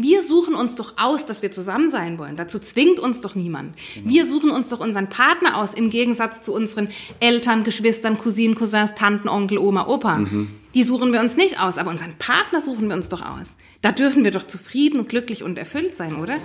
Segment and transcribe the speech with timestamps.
[0.00, 2.36] Wir suchen uns doch aus, dass wir zusammen sein wollen.
[2.36, 3.74] Dazu zwingt uns doch niemand.
[3.96, 4.08] Genau.
[4.08, 6.86] Wir suchen uns doch unseren Partner aus, im Gegensatz zu unseren
[7.18, 10.18] Eltern, Geschwistern, Cousinen, Cousins, Tanten, Onkel, Oma, Opa.
[10.18, 10.50] Mhm.
[10.72, 13.48] Die suchen wir uns nicht aus, aber unseren Partner suchen wir uns doch aus.
[13.82, 16.36] Da dürfen wir doch zufrieden, glücklich und erfüllt sein, oder?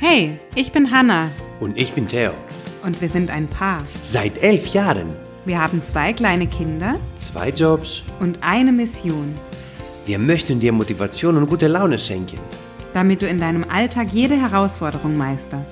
[0.00, 1.30] Hey, ich bin Hanna.
[1.60, 2.32] Und ich bin Theo.
[2.82, 3.84] Und wir sind ein Paar.
[4.02, 5.14] Seit elf Jahren.
[5.46, 6.96] Wir haben zwei kleine Kinder.
[7.14, 8.02] Zwei Jobs.
[8.18, 9.32] Und eine Mission.
[10.04, 12.40] Wir möchten dir Motivation und gute Laune schenken.
[12.92, 15.70] Damit du in deinem Alltag jede Herausforderung meisterst.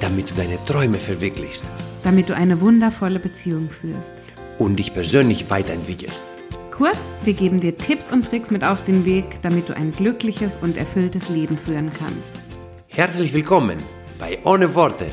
[0.00, 1.64] Damit du deine Träume verwirklichst.
[2.04, 4.12] Damit du eine wundervolle Beziehung führst.
[4.58, 6.26] Und dich persönlich weiterentwickelst.
[6.70, 10.58] Kurz, wir geben dir Tipps und Tricks mit auf den Weg, damit du ein glückliches
[10.60, 12.42] und erfülltes Leben führen kannst.
[12.88, 13.78] Herzlich willkommen
[14.18, 15.06] bei Ohne Worte.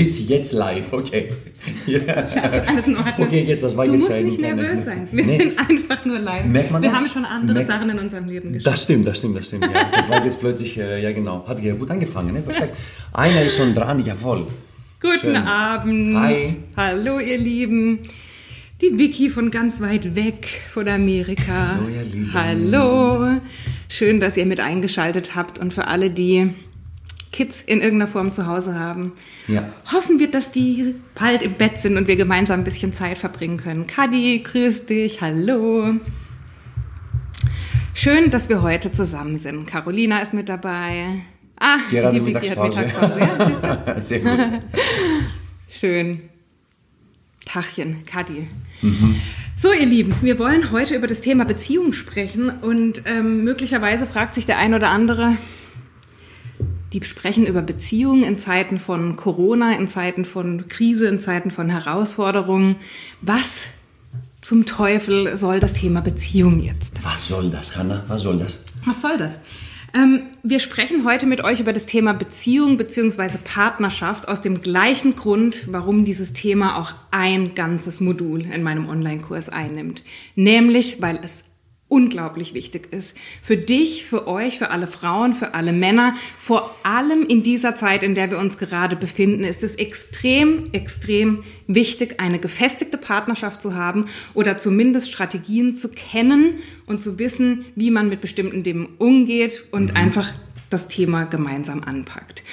[0.00, 1.28] Du bist jetzt live, okay.
[1.86, 2.26] Ja.
[2.26, 3.26] Scheiße, alles in Ordnung.
[3.26, 5.06] Okay, jetzt das war du jetzt musst nicht nervös sein.
[5.12, 5.38] Wir nee.
[5.38, 6.46] sind einfach nur live.
[6.46, 6.98] Merkt man Wir das?
[6.98, 8.74] haben schon andere Merk Sachen in unserem Leben geschafft.
[8.74, 9.64] Das stimmt, das stimmt, das stimmt.
[9.64, 9.90] Ja.
[9.94, 12.40] Das war jetzt plötzlich, äh, ja genau, hat ja gut angefangen, ne?
[12.40, 12.74] perfekt.
[13.12, 14.46] Einer ist schon dran, jawohl.
[15.02, 15.36] Guten Schön.
[15.36, 16.16] Abend.
[16.16, 16.56] Hi.
[16.78, 17.98] Hallo ihr Lieben.
[18.80, 21.76] Die Vicky von ganz weit weg, von Amerika.
[21.76, 22.30] Hallo ihr Lieben.
[22.32, 23.40] Hallo.
[23.88, 26.54] Schön, dass ihr mit eingeschaltet habt und für alle, die
[27.32, 29.12] Kids in irgendeiner Form zu Hause haben.
[29.46, 29.68] Ja.
[29.92, 33.56] Hoffen wir, dass die bald im Bett sind und wir gemeinsam ein bisschen Zeit verbringen
[33.56, 33.86] können.
[33.86, 35.94] Kadi, grüß dich, hallo.
[37.94, 39.66] Schön, dass wir heute zusammen sind.
[39.66, 41.22] Carolina ist mit dabei.
[41.58, 42.80] Ah, Gerade die Mittagspause.
[42.80, 43.20] Mittagspause.
[43.20, 44.62] Ja, Sehr gut.
[45.68, 46.22] Schön.
[47.44, 48.48] Tachchen, Kadi.
[48.82, 49.16] Mhm.
[49.56, 54.34] So, ihr Lieben, wir wollen heute über das Thema Beziehung sprechen und ähm, möglicherweise fragt
[54.34, 55.36] sich der ein oder andere,
[56.92, 61.68] die sprechen über Beziehungen in Zeiten von Corona, in Zeiten von Krise, in Zeiten von
[61.68, 62.76] Herausforderungen.
[63.20, 63.66] Was
[64.40, 67.02] zum Teufel soll das Thema Beziehung jetzt?
[67.04, 68.04] Was soll das, Hanna?
[68.08, 68.64] Was soll das?
[68.84, 69.38] Was soll das?
[69.92, 73.38] Ähm, wir sprechen heute mit euch über das Thema Beziehung bzw.
[73.42, 79.48] Partnerschaft aus dem gleichen Grund, warum dieses Thema auch ein ganzes Modul in meinem Online-Kurs
[79.48, 80.02] einnimmt.
[80.36, 81.44] Nämlich, weil es
[81.90, 83.14] unglaublich wichtig ist.
[83.42, 88.02] Für dich, für euch, für alle Frauen, für alle Männer, vor allem in dieser Zeit,
[88.02, 93.74] in der wir uns gerade befinden, ist es extrem, extrem wichtig, eine gefestigte Partnerschaft zu
[93.74, 99.64] haben oder zumindest Strategien zu kennen und zu wissen, wie man mit bestimmten Themen umgeht
[99.72, 99.96] und mhm.
[99.96, 100.32] einfach
[100.70, 102.44] das Thema gemeinsam anpackt.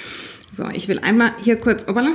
[0.51, 2.13] So, ich will einmal hier kurz, obala,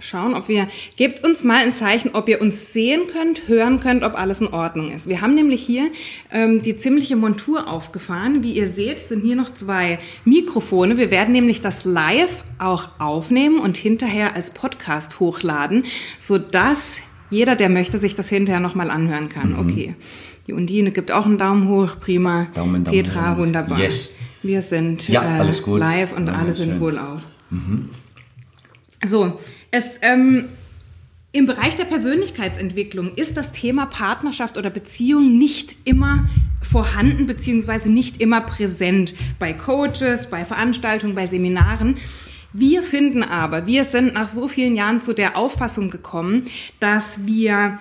[0.00, 0.66] schauen, ob wir,
[0.96, 4.48] gebt uns mal ein Zeichen, ob ihr uns sehen könnt, hören könnt, ob alles in
[4.48, 5.08] Ordnung ist.
[5.08, 5.90] Wir haben nämlich hier
[6.32, 8.42] ähm, die ziemliche Montur aufgefahren.
[8.42, 10.96] Wie ihr seht, sind hier noch zwei Mikrofone.
[10.96, 15.84] Wir werden nämlich das live auch aufnehmen und hinterher als Podcast hochladen,
[16.18, 16.98] sodass
[17.30, 19.52] jeder, der möchte, sich das hinterher nochmal anhören kann.
[19.52, 19.58] Mhm.
[19.58, 19.94] Okay.
[20.46, 22.48] Die Undine gibt auch einen Daumen hoch, prima.
[22.54, 23.38] Daumen, Daumen, Petra, Daumen.
[23.38, 23.78] wunderbar.
[23.78, 24.14] Yes.
[24.42, 26.80] Wir sind ja, äh, live und ja, alle sind schön.
[26.80, 27.20] wohl auch.
[27.50, 27.90] Mhm.
[29.06, 29.38] So,
[29.70, 30.48] es, ähm,
[31.32, 36.28] im Bereich der Persönlichkeitsentwicklung ist das Thema Partnerschaft oder Beziehung nicht immer
[36.60, 41.98] vorhanden beziehungsweise nicht immer präsent bei Coaches, bei Veranstaltungen, bei Seminaren.
[42.52, 46.44] Wir finden aber, wir sind nach so vielen Jahren zu der Auffassung gekommen,
[46.80, 47.78] dass wir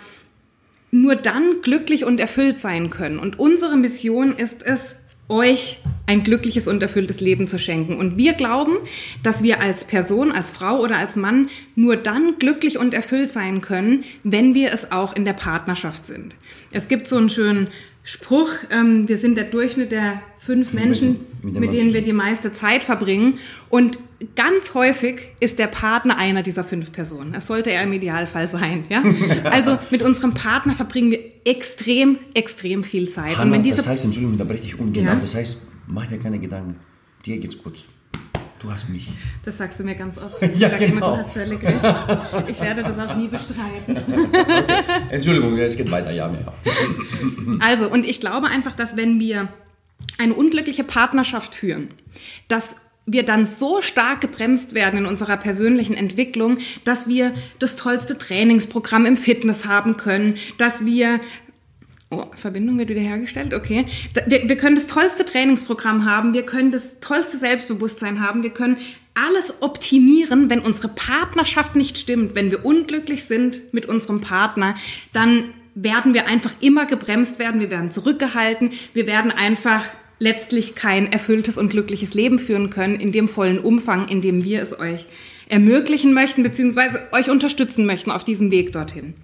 [0.91, 3.19] nur dann glücklich und erfüllt sein können.
[3.19, 4.95] Und unsere Mission ist es,
[5.29, 7.95] euch ein glückliches und erfülltes Leben zu schenken.
[7.97, 8.77] Und wir glauben,
[9.21, 13.61] dass wir als Person, als Frau oder als Mann nur dann glücklich und erfüllt sein
[13.61, 16.35] können, wenn wir es auch in der Partnerschaft sind.
[16.71, 17.67] Es gibt so einen schönen
[18.03, 22.51] Spruch, ähm, wir sind der Durchschnitt der fünf Menschen, mit, mit denen wir die meiste
[22.51, 23.37] Zeit verbringen.
[23.69, 23.99] Und
[24.35, 27.33] ganz häufig ist der Partner einer dieser fünf Personen.
[27.33, 28.85] Es sollte er im Idealfall sein.
[28.89, 29.03] Ja?
[29.43, 33.37] Also mit unserem Partner verbringen wir extrem, extrem viel Zeit.
[33.37, 35.11] Hanna, Und wenn diese das heißt, Entschuldigung, da breche ich ungenau.
[35.11, 35.15] Ja?
[35.15, 36.75] Das heißt, mach dir keine Gedanken.
[37.25, 37.83] Dir geht's gut.
[38.59, 39.09] Du hast mich.
[39.45, 40.41] Das sagst du mir ganz oft.
[40.41, 40.97] Ich ja, sage genau.
[40.97, 41.79] immer, du hast völlig recht.
[42.47, 43.97] Ich werde das auch nie bestreiten.
[43.97, 44.65] Okay.
[45.09, 46.53] Entschuldigung, es geht weiter, ja, mehr.
[47.61, 49.47] Also, und ich glaube einfach, dass wenn wir
[50.17, 51.89] eine unglückliche Partnerschaft führen,
[52.47, 52.75] dass
[53.11, 59.05] wir dann so stark gebremst werden in unserer persönlichen Entwicklung, dass wir das tollste Trainingsprogramm
[59.05, 61.19] im Fitness haben können, dass wir
[62.11, 63.85] Oh, Verbindung wird wiederhergestellt, okay.
[64.25, 68.77] Wir, wir können das tollste Trainingsprogramm haben, wir können das tollste Selbstbewusstsein haben, wir können
[69.13, 74.73] alles optimieren, wenn unsere Partnerschaft nicht stimmt, wenn wir unglücklich sind mit unserem Partner,
[75.13, 79.83] dann werden wir einfach immer gebremst werden, wir werden zurückgehalten, wir werden einfach
[80.19, 84.61] letztlich kein erfülltes und glückliches Leben führen können in dem vollen Umfang, in dem wir
[84.61, 85.07] es euch
[85.47, 89.15] ermöglichen möchten, beziehungsweise euch unterstützen möchten auf diesem Weg dorthin.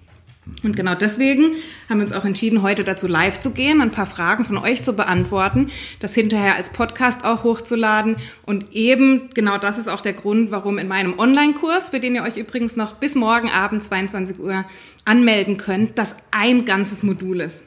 [0.62, 1.56] Und genau deswegen
[1.88, 4.82] haben wir uns auch entschieden, heute dazu live zu gehen, ein paar Fragen von euch
[4.84, 8.16] zu beantworten, das hinterher als Podcast auch hochzuladen.
[8.44, 12.22] Und eben genau das ist auch der Grund, warum in meinem Online-Kurs, für den ihr
[12.22, 14.64] euch übrigens noch bis morgen Abend 22 Uhr
[15.04, 17.64] anmelden könnt, das ein ganzes Modul ist.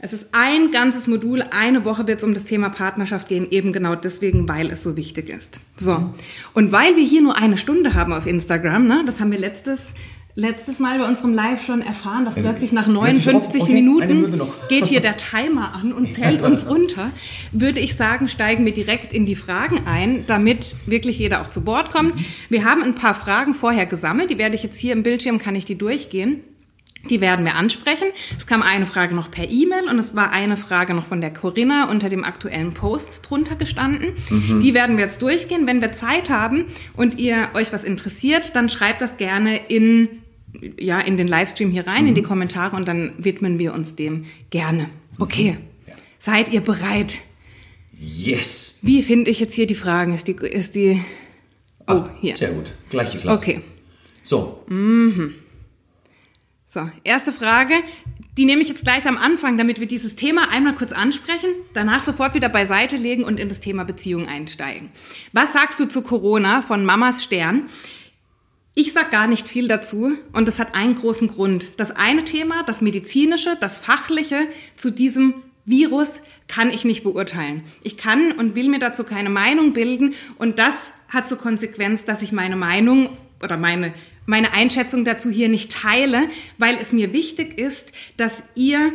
[0.00, 3.72] Es ist ein ganzes Modul, eine Woche wird es um das Thema Partnerschaft gehen, eben
[3.72, 5.58] genau deswegen, weil es so wichtig ist.
[5.76, 6.14] So,
[6.54, 9.94] und weil wir hier nur eine Stunde haben auf Instagram, ne, das haben wir letztes
[10.38, 15.00] letztes Mal bei unserem Live schon erfahren, dass plötzlich nach 59 okay, Minuten geht hier
[15.08, 17.10] der Timer an und zählt uns runter,
[17.50, 21.66] würde ich sagen, steigen wir direkt in die Fragen ein, damit wirklich jeder auch zu
[21.66, 22.14] Wort kommt.
[22.48, 25.56] Wir haben ein paar Fragen vorher gesammelt, die werde ich jetzt hier im Bildschirm, kann
[25.56, 26.44] ich die durchgehen.
[27.08, 28.08] Die werden wir ansprechen.
[28.36, 31.32] Es kam eine Frage noch per E-Mail und es war eine Frage noch von der
[31.32, 34.14] Corinna unter dem aktuellen Post drunter gestanden.
[34.30, 34.60] Mhm.
[34.60, 35.66] Die werden wir jetzt durchgehen.
[35.66, 36.64] Wenn wir Zeit haben
[36.96, 40.08] und ihr euch was interessiert, dann schreibt das gerne in
[40.80, 42.08] ja, in den Livestream hier rein, mhm.
[42.08, 42.26] in die mhm.
[42.26, 44.88] Kommentare und dann widmen wir uns dem gerne.
[45.18, 45.52] Okay.
[45.52, 45.58] Mhm.
[45.88, 45.94] Ja.
[46.18, 47.18] Seid ihr bereit?
[48.00, 48.78] Yes.
[48.82, 50.14] Wie finde ich jetzt hier die Fragen?
[50.14, 51.02] Ist die, ist die,
[51.86, 52.36] oh, ah, hier.
[52.36, 52.72] Sehr gut.
[52.90, 53.42] Gleich geklappt.
[53.42, 53.60] Okay.
[54.22, 54.64] So.
[54.68, 55.34] Mhm.
[56.70, 57.76] So, erste Frage.
[58.36, 62.02] Die nehme ich jetzt gleich am Anfang, damit wir dieses Thema einmal kurz ansprechen, danach
[62.02, 64.90] sofort wieder beiseite legen und in das Thema Beziehung einsteigen.
[65.32, 67.70] Was sagst du zu Corona von Mamas Stern?
[68.74, 71.66] Ich sage gar nicht viel dazu und das hat einen großen Grund.
[71.78, 77.62] Das eine Thema, das medizinische, das fachliche zu diesem Virus kann ich nicht beurteilen.
[77.82, 82.20] Ich kann und will mir dazu keine Meinung bilden und das hat zur Konsequenz, dass
[82.20, 83.92] ich meine Meinung oder meine
[84.28, 88.92] meine Einschätzung dazu hier nicht teile, weil es mir wichtig ist, dass ihr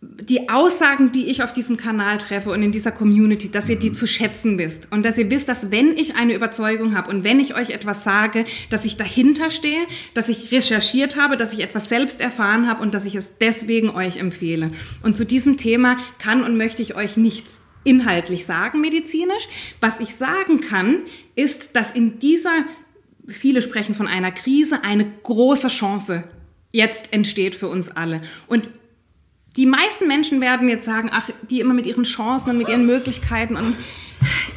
[0.00, 3.92] die Aussagen, die ich auf diesem Kanal treffe und in dieser Community, dass ihr die
[3.92, 7.40] zu schätzen wisst und dass ihr wisst, dass wenn ich eine Überzeugung habe und wenn
[7.40, 11.88] ich euch etwas sage, dass ich dahinter stehe, dass ich recherchiert habe, dass ich etwas
[11.88, 14.70] selbst erfahren habe und dass ich es deswegen euch empfehle.
[15.02, 19.48] Und zu diesem Thema kann und möchte ich euch nichts inhaltlich sagen, medizinisch.
[19.80, 20.98] Was ich sagen kann,
[21.34, 22.64] ist, dass in dieser,
[23.26, 26.24] viele sprechen von einer Krise, eine große Chance
[26.72, 28.22] jetzt entsteht für uns alle.
[28.46, 28.70] Und
[29.56, 32.86] die meisten Menschen werden jetzt sagen, ach, die immer mit ihren Chancen und mit ihren
[32.86, 33.74] Möglichkeiten und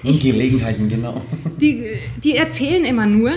[0.03, 1.21] ich, Gelegenheiten, genau.
[1.59, 1.85] Die,
[2.23, 3.33] die erzählen immer nur.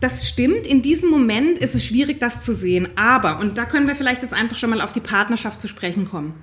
[0.00, 2.88] Das stimmt, in diesem Moment ist es schwierig, das zu sehen.
[2.96, 6.06] Aber, und da können wir vielleicht jetzt einfach schon mal auf die Partnerschaft zu sprechen
[6.06, 6.34] kommen.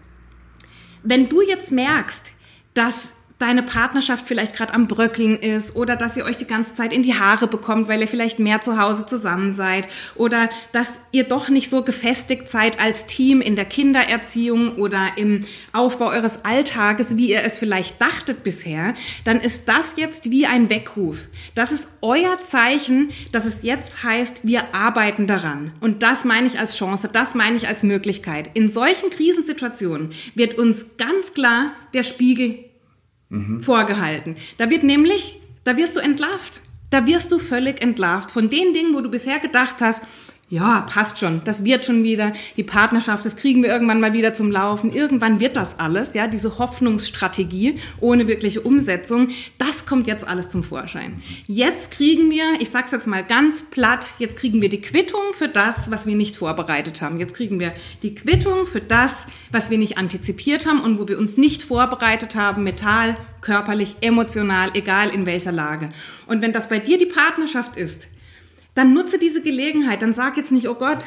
[1.03, 2.31] Wenn du jetzt merkst,
[2.73, 6.91] dass deine Partnerschaft vielleicht gerade am Bröckeln ist oder dass ihr euch die ganze Zeit
[6.91, 11.23] in die Haare bekommt, weil ihr vielleicht mehr zu Hause zusammen seid oder dass ihr
[11.23, 15.41] doch nicht so gefestigt seid als Team in der Kindererziehung oder im
[15.71, 18.93] Aufbau eures Alltages, wie ihr es vielleicht dachtet bisher,
[19.23, 21.29] dann ist das jetzt wie ein Weckruf.
[21.55, 25.71] Das ist euer Zeichen, dass es jetzt heißt, wir arbeiten daran.
[25.79, 28.49] Und das meine ich als Chance, das meine ich als Möglichkeit.
[28.53, 32.68] In solchen Krisensituationen wird uns ganz klar der Spiegel
[33.29, 33.63] mhm.
[33.63, 34.35] vorgehalten.
[34.57, 36.61] Da wird nämlich, da wirst du entlarvt.
[36.89, 40.03] Da wirst du völlig entlarvt von den Dingen, wo du bisher gedacht hast,
[40.49, 44.33] ja, passt schon, das wird schon wieder, die Partnerschaft, das kriegen wir irgendwann mal wieder
[44.33, 49.29] zum Laufen, irgendwann wird das alles, ja, diese Hoffnungsstrategie ohne wirkliche Umsetzung,
[49.59, 51.21] das kommt jetzt alles zum Vorschein.
[51.45, 55.47] Jetzt kriegen wir, ich sag's jetzt mal ganz platt, jetzt kriegen wir die Quittung für
[55.47, 57.19] das, was wir nicht vorbereitet haben.
[57.19, 61.19] Jetzt kriegen wir die Quittung für das, was wir nicht antizipiert haben und wo wir
[61.19, 65.89] uns nicht vorbereitet haben, mental, körperlich, emotional, egal in welcher Lage.
[66.25, 68.07] Und wenn das bei dir die Partnerschaft ist,
[68.75, 70.01] dann nutze diese Gelegenheit.
[70.01, 71.05] Dann sag jetzt nicht, oh Gott,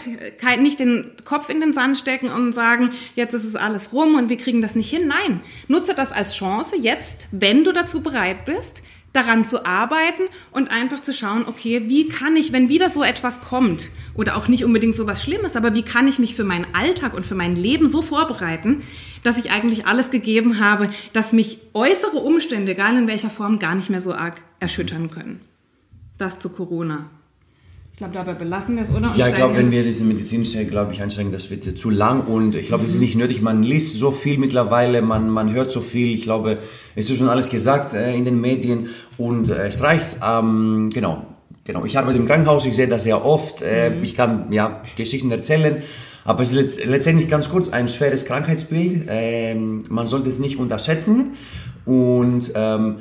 [0.59, 4.29] nicht den Kopf in den Sand stecken und sagen, jetzt ist es alles rum und
[4.29, 5.09] wir kriegen das nicht hin.
[5.09, 10.71] Nein, nutze das als Chance, jetzt, wenn du dazu bereit bist, daran zu arbeiten und
[10.71, 14.65] einfach zu schauen, okay, wie kann ich, wenn wieder so etwas kommt, oder auch nicht
[14.65, 17.55] unbedingt so was Schlimmes, aber wie kann ich mich für meinen Alltag und für mein
[17.55, 18.83] Leben so vorbereiten,
[19.23, 23.75] dass ich eigentlich alles gegeben habe, dass mich äußere Umstände, egal in welcher Form, gar
[23.75, 25.41] nicht mehr so arg erschüttern können.
[26.17, 27.11] Das zu Corona.
[27.93, 29.11] Ich glaube, dabei belassen wir es, oder?
[29.11, 32.23] Und ja, ich glaube, wenn wir diese medizinische, glaube ich, einsteigen, das wird zu lang
[32.27, 32.87] und ich glaube, mhm.
[32.87, 33.43] das ist nicht nötig.
[33.43, 36.15] Man liest so viel mittlerweile, man, man hört so viel.
[36.15, 36.59] Ich glaube,
[36.97, 40.17] es ist schon alles gesagt äh, in den Medien und äh, es reicht.
[40.27, 41.27] Ähm, genau,
[41.65, 41.85] genau.
[41.85, 43.61] Ich arbeite im Krankenhaus, ich sehe das sehr oft.
[43.61, 44.05] Äh, mhm.
[44.05, 45.83] Ich kann ja Geschichten erzählen.
[46.25, 49.07] Aber es ist letztendlich ganz kurz ein schweres Krankheitsbild.
[49.09, 51.33] Ähm, man sollte es nicht unterschätzen.
[51.85, 52.99] Und ähm,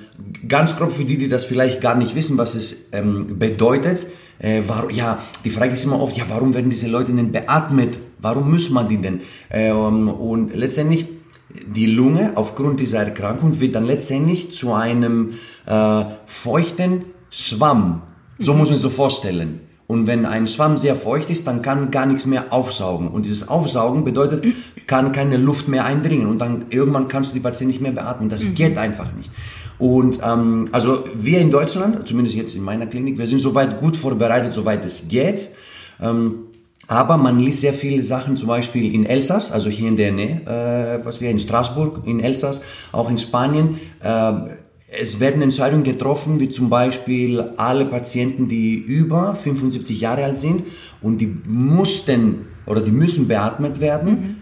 [0.48, 4.08] ganz grob für die, die das vielleicht gar nicht wissen, was es ähm, bedeutet,
[4.42, 7.98] äh, war, ja, die Frage ist immer oft, ja, warum werden diese Leute denn beatmet
[8.22, 9.22] Warum muss man die denn?
[9.50, 11.08] Ähm, und letztendlich,
[11.50, 15.32] die Lunge aufgrund dieser Erkrankung wird dann letztendlich zu einem
[15.66, 18.04] äh, feuchten Schwamm.
[18.40, 18.60] So mhm.
[18.60, 19.62] muss man sich so vorstellen.
[19.88, 23.10] Und wenn ein Schwamm sehr feucht ist, dann kann gar nichts mehr aufsaugen.
[23.10, 24.46] Und dieses Aufsaugen bedeutet,
[24.88, 26.28] kann keine Luft mehr eindringen.
[26.28, 28.30] Und dann irgendwann kannst du die Patienten nicht mehr beatmen.
[28.30, 28.54] Das mhm.
[28.54, 29.32] geht einfach nicht.
[29.82, 33.98] Und ähm, also wir in Deutschland, zumindest jetzt in meiner Klinik, wir sind soweit gut
[33.98, 35.50] vorbereitet, soweit es geht.
[36.00, 36.36] Ähm,
[36.88, 40.42] aber man liest sehr viele Sachen, zum Beispiel in Elsass, also hier in der Nähe,
[40.46, 42.62] äh, was wir in Straßburg, in Elsass,
[42.92, 43.80] auch in Spanien.
[44.04, 44.34] Äh,
[45.00, 50.64] es werden Entscheidungen getroffen, wie zum Beispiel alle Patienten, die über 75 Jahre alt sind
[51.02, 54.12] und die mussten oder die müssen beatmet werden.
[54.12, 54.36] Mhm.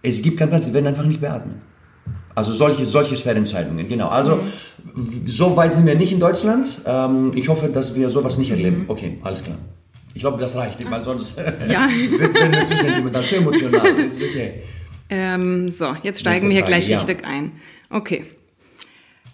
[0.00, 1.56] Es gibt keinen Platz, sie werden einfach nicht beatmet.
[2.38, 4.10] Also solche, solche schwere Entscheidungen, genau.
[4.10, 5.26] Also mhm.
[5.26, 6.80] so weit sind wir nicht in Deutschland.
[6.86, 8.82] Ähm, ich hoffe, dass wir sowas nicht erleben.
[8.82, 8.90] Mhm.
[8.90, 9.56] Okay, alles klar.
[10.14, 11.88] Ich glaube, das reicht, weil sonst ja.
[12.18, 13.86] wird wir zu sentimental, zu emotional.
[14.06, 14.62] Ist okay.
[15.10, 16.98] Ähm, so, jetzt steigen Nächste wir hier Frage, gleich ja.
[16.98, 17.52] richtig ein.
[17.90, 18.24] Okay.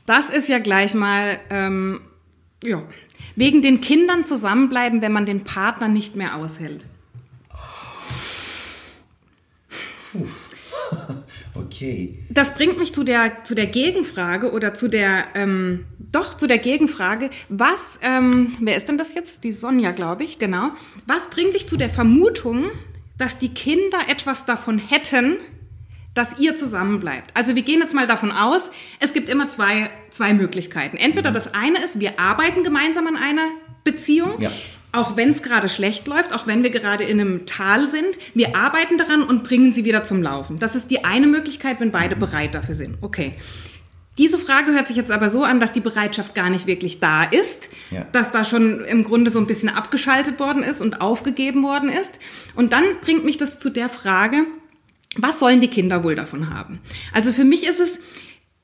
[0.06, 2.00] Das ist ja gleich mal, ähm,
[2.64, 2.82] ja,
[3.36, 6.86] wegen den Kindern zusammenbleiben, wenn man den Partner nicht mehr aushält.
[10.12, 10.26] Puh.
[11.54, 12.18] Okay.
[12.30, 16.58] Das bringt mich zu der, zu der Gegenfrage oder zu der, ähm, doch zu der
[16.58, 19.44] Gegenfrage, was, ähm, wer ist denn das jetzt?
[19.44, 20.70] Die Sonja, glaube ich, genau.
[21.06, 22.70] Was bringt dich zu der Vermutung,
[23.18, 25.36] dass die Kinder etwas davon hätten,
[26.14, 27.36] dass ihr zusammenbleibt.
[27.36, 28.70] Also wir gehen jetzt mal davon aus,
[29.00, 30.96] es gibt immer zwei, zwei Möglichkeiten.
[30.96, 31.34] Entweder mhm.
[31.34, 33.48] das eine ist, wir arbeiten gemeinsam an einer
[33.82, 34.52] Beziehung, ja.
[34.94, 38.56] Auch wenn es gerade schlecht läuft, auch wenn wir gerade in einem Tal sind, wir
[38.56, 40.58] arbeiten daran und bringen sie wieder zum Laufen.
[40.58, 42.98] Das ist die eine Möglichkeit, wenn beide bereit dafür sind.
[43.00, 43.34] Okay.
[44.16, 47.24] Diese Frage hört sich jetzt aber so an, dass die Bereitschaft gar nicht wirklich da
[47.24, 48.06] ist, ja.
[48.12, 52.12] dass da schon im Grunde so ein bisschen abgeschaltet worden ist und aufgegeben worden ist.
[52.54, 54.46] Und dann bringt mich das zu der Frage,
[55.16, 56.80] was sollen die Kinder wohl davon haben?
[57.12, 57.98] Also für mich ist es,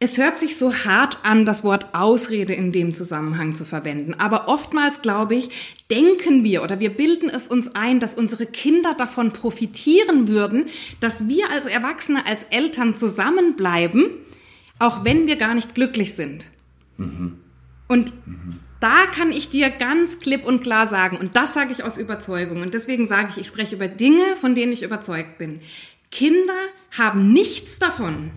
[0.02, 4.14] es hört sich so hart an, das Wort Ausrede in dem Zusammenhang zu verwenden.
[4.14, 5.50] Aber oftmals, glaube ich,
[5.90, 10.66] denken wir oder wir bilden es uns ein, dass unsere Kinder davon profitieren würden,
[11.00, 14.06] dass wir als Erwachsene, als Eltern zusammenbleiben,
[14.78, 16.46] auch wenn wir gar nicht glücklich sind.
[16.96, 17.36] Mhm.
[17.86, 18.60] Und mhm.
[18.80, 22.62] da kann ich dir ganz klipp und klar sagen, und das sage ich aus Überzeugung,
[22.62, 25.60] und deswegen sage ich, ich spreche über Dinge, von denen ich überzeugt bin.
[26.10, 26.56] Kinder
[26.90, 28.30] haben nichts davon.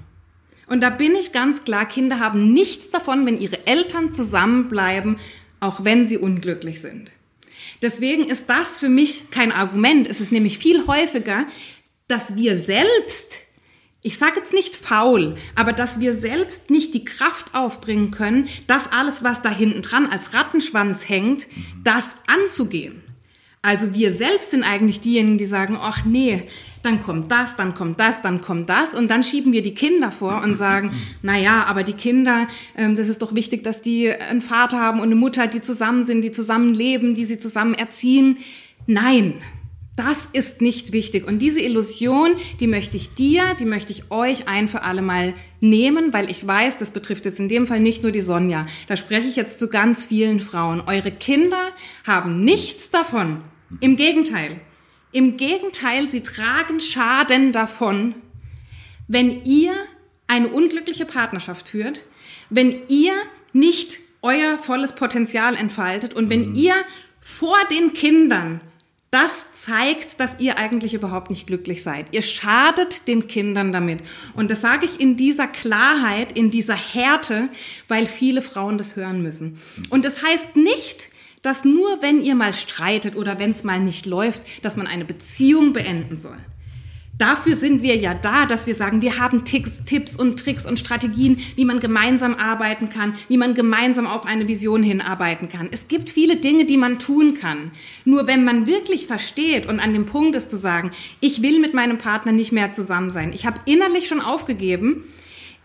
[0.74, 5.20] Und da bin ich ganz klar, Kinder haben nichts davon, wenn ihre Eltern zusammenbleiben,
[5.60, 7.12] auch wenn sie unglücklich sind.
[7.84, 10.08] Deswegen ist das für mich kein Argument.
[10.08, 11.46] Es ist nämlich viel häufiger,
[12.08, 13.38] dass wir selbst,
[14.02, 18.92] ich sage jetzt nicht faul, aber dass wir selbst nicht die Kraft aufbringen können, das
[18.92, 21.46] alles, was da hinten dran als Rattenschwanz hängt,
[21.84, 23.04] das anzugehen.
[23.62, 26.48] Also wir selbst sind eigentlich diejenigen, die sagen, ach nee,
[26.84, 30.12] dann kommt das, dann kommt das, dann kommt das und dann schieben wir die Kinder
[30.12, 32.48] vor und sagen, na ja, aber die Kinder,
[32.78, 36.04] ähm, das ist doch wichtig, dass die einen Vater haben und eine Mutter, die zusammen
[36.04, 38.38] sind, die zusammen leben, die sie zusammen erziehen.
[38.86, 39.36] Nein,
[39.96, 41.26] das ist nicht wichtig.
[41.28, 45.36] Und diese Illusion, die möchte ich dir, die möchte ich euch ein für alle Mal
[45.62, 48.66] nehmen, weil ich weiß, das betrifft jetzt in dem Fall nicht nur die Sonja.
[48.88, 50.82] Da spreche ich jetzt zu ganz vielen Frauen.
[50.82, 51.70] Eure Kinder
[52.06, 53.42] haben nichts davon.
[53.80, 54.60] Im Gegenteil.
[55.14, 58.16] Im Gegenteil, sie tragen Schaden davon,
[59.08, 59.74] wenn ihr
[60.28, 62.04] eine unglückliche Partnerschaft führt,
[62.50, 63.14] wenn ihr
[63.54, 66.56] nicht euer volles Potenzial entfaltet und wenn mhm.
[66.56, 66.76] ihr
[67.22, 68.62] vor den Kindern
[69.12, 72.08] das zeigt, dass ihr eigentlich überhaupt nicht glücklich seid.
[72.12, 74.00] Ihr schadet den Kindern damit.
[74.34, 77.50] Und das sage ich in dieser Klarheit, in dieser Härte,
[77.88, 79.60] weil viele Frauen das hören müssen.
[79.92, 81.10] Und das heißt nicht,
[81.44, 85.06] dass nur wenn ihr mal streitet oder wenn es mal nicht läuft, dass man eine
[85.06, 86.38] Beziehung beenden soll.
[87.16, 90.80] Dafür sind wir ja da, dass wir sagen, wir haben Ticks, Tipps und Tricks und
[90.80, 95.70] Strategien, wie man gemeinsam arbeiten kann, wie man gemeinsam auf eine Vision hinarbeiten kann.
[95.72, 97.72] Es gibt viele Dinge, die man tun kann.
[98.04, 101.76] Nur wenn man wirklich versteht und an dem Punkt ist zu sagen, ich will mit
[101.76, 105.04] meinem Partner nicht mehr zusammen sein, ich habe innerlich schon aufgegeben,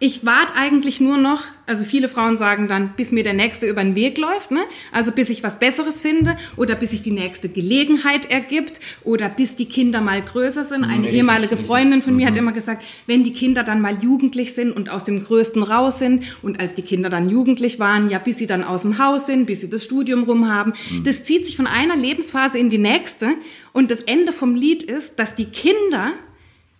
[0.00, 3.82] ich warte eigentlich nur noch, also viele Frauen sagen dann, bis mir der Nächste über
[3.82, 4.60] den Weg läuft, ne?
[4.92, 9.56] also bis ich was Besseres finde oder bis sich die nächste Gelegenheit ergibt oder bis
[9.56, 10.84] die Kinder mal größer sind.
[10.84, 12.30] Eine richtig, ehemalige Freundin von mir mhm.
[12.30, 15.98] hat immer gesagt, wenn die Kinder dann mal jugendlich sind und aus dem Größten raus
[15.98, 19.26] sind und als die Kinder dann jugendlich waren, ja bis sie dann aus dem Haus
[19.26, 21.02] sind, bis sie das Studium rum haben, mhm.
[21.02, 23.34] das zieht sich von einer Lebensphase in die nächste
[23.72, 26.12] und das Ende vom Lied ist, dass die Kinder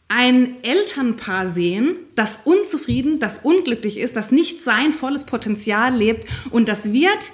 [0.08, 6.68] ein Elternpaar sehen, das unzufrieden, das unglücklich ist, das nicht sein volles Potenzial lebt und
[6.68, 7.32] das wird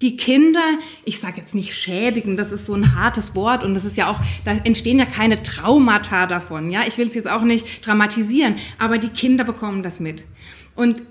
[0.00, 3.84] die Kinder, ich sage jetzt nicht schädigen, das ist so ein hartes Wort und das
[3.84, 6.86] ist ja auch, da entstehen ja keine Traumata davon, ja.
[6.86, 10.24] Ich will es jetzt auch nicht dramatisieren, aber die Kinder bekommen das mit.
[10.74, 11.02] Und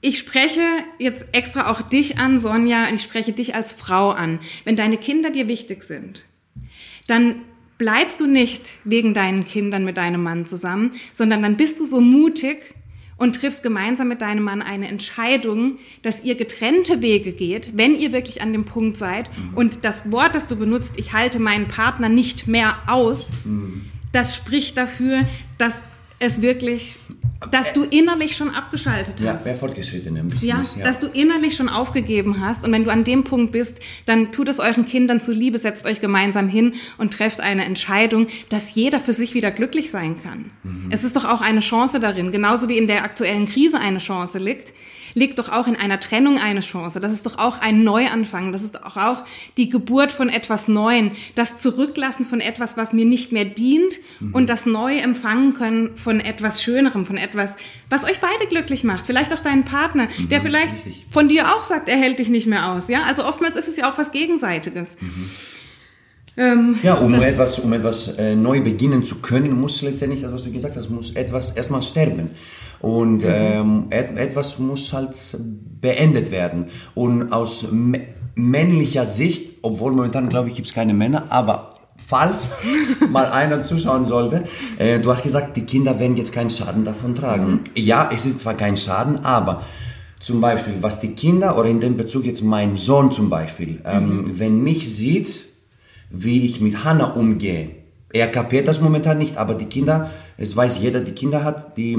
[0.00, 0.60] ich spreche
[0.98, 4.40] jetzt extra auch dich an, Sonja, und ich spreche dich als Frau an.
[4.64, 6.24] Wenn deine Kinder dir wichtig sind,
[7.06, 7.42] dann
[7.78, 12.00] bleibst du nicht wegen deinen Kindern mit deinem Mann zusammen, sondern dann bist du so
[12.00, 12.74] mutig
[13.16, 18.12] und triffst gemeinsam mit deinem Mann eine Entscheidung, dass ihr getrennte Wege geht, wenn ihr
[18.12, 19.30] wirklich an dem Punkt seid.
[19.36, 19.54] Mhm.
[19.54, 23.86] Und das Wort, das du benutzt, ich halte meinen Partner nicht mehr aus, mhm.
[24.12, 25.22] das spricht dafür,
[25.58, 25.84] dass
[26.18, 26.98] es wirklich
[27.50, 29.24] dass du innerlich schon abgeschaltet hast.
[29.24, 30.74] Ja, sehr fortgeschritten im Business.
[30.74, 32.64] Ja, ja, dass du innerlich schon aufgegeben hast.
[32.64, 36.00] Und wenn du an dem Punkt bist, dann tut es euren Kindern zuliebe, setzt euch
[36.00, 40.50] gemeinsam hin und trefft eine Entscheidung, dass jeder für sich wieder glücklich sein kann.
[40.62, 40.88] Mhm.
[40.90, 44.38] Es ist doch auch eine Chance darin, genauso wie in der aktuellen Krise eine Chance
[44.38, 44.72] liegt,
[45.14, 47.00] liegt doch auch in einer Trennung eine Chance.
[47.00, 48.52] Das ist doch auch ein Neuanfang.
[48.52, 49.24] Das ist doch auch
[49.56, 51.12] die Geburt von etwas Neuen.
[51.34, 54.34] Das Zurücklassen von etwas, was mir nicht mehr dient mhm.
[54.34, 57.56] und das Neue empfangen können von etwas Schönerem, von etwas,
[57.88, 59.06] was euch beide glücklich macht.
[59.06, 61.06] Vielleicht auch deinen Partner, mhm, der vielleicht richtig.
[61.10, 62.88] von dir auch sagt, er hält dich nicht mehr aus.
[62.88, 64.96] Ja, also oftmals ist es ja auch was Gegenseitiges.
[65.00, 65.30] Mhm.
[66.36, 70.42] Ähm, ja, um etwas, um etwas äh, neu beginnen zu können, muss letztendlich das, was
[70.42, 72.30] du gesagt hast, muss etwas erstmal sterben.
[72.80, 73.28] Und mhm.
[73.28, 75.16] ähm, et, etwas muss halt
[75.80, 76.66] beendet werden.
[76.94, 77.66] Und aus
[78.34, 82.48] männlicher Sicht, obwohl momentan glaube ich gibt es keine Männer, aber falls
[83.08, 84.44] mal einer zuschauen sollte,
[84.78, 87.52] äh, du hast gesagt, die Kinder werden jetzt keinen Schaden davon tragen.
[87.52, 87.60] Mhm.
[87.76, 89.62] Ja, es ist zwar kein Schaden, aber
[90.18, 94.16] zum Beispiel, was die Kinder oder in dem Bezug jetzt mein Sohn zum Beispiel, ähm,
[94.16, 94.38] mhm.
[94.38, 95.53] wenn mich sieht,
[96.16, 97.70] wie ich mit Hannah umgehe.
[98.12, 101.98] Er kapiert das momentan nicht, aber die Kinder, es weiß jeder, die Kinder hat, die,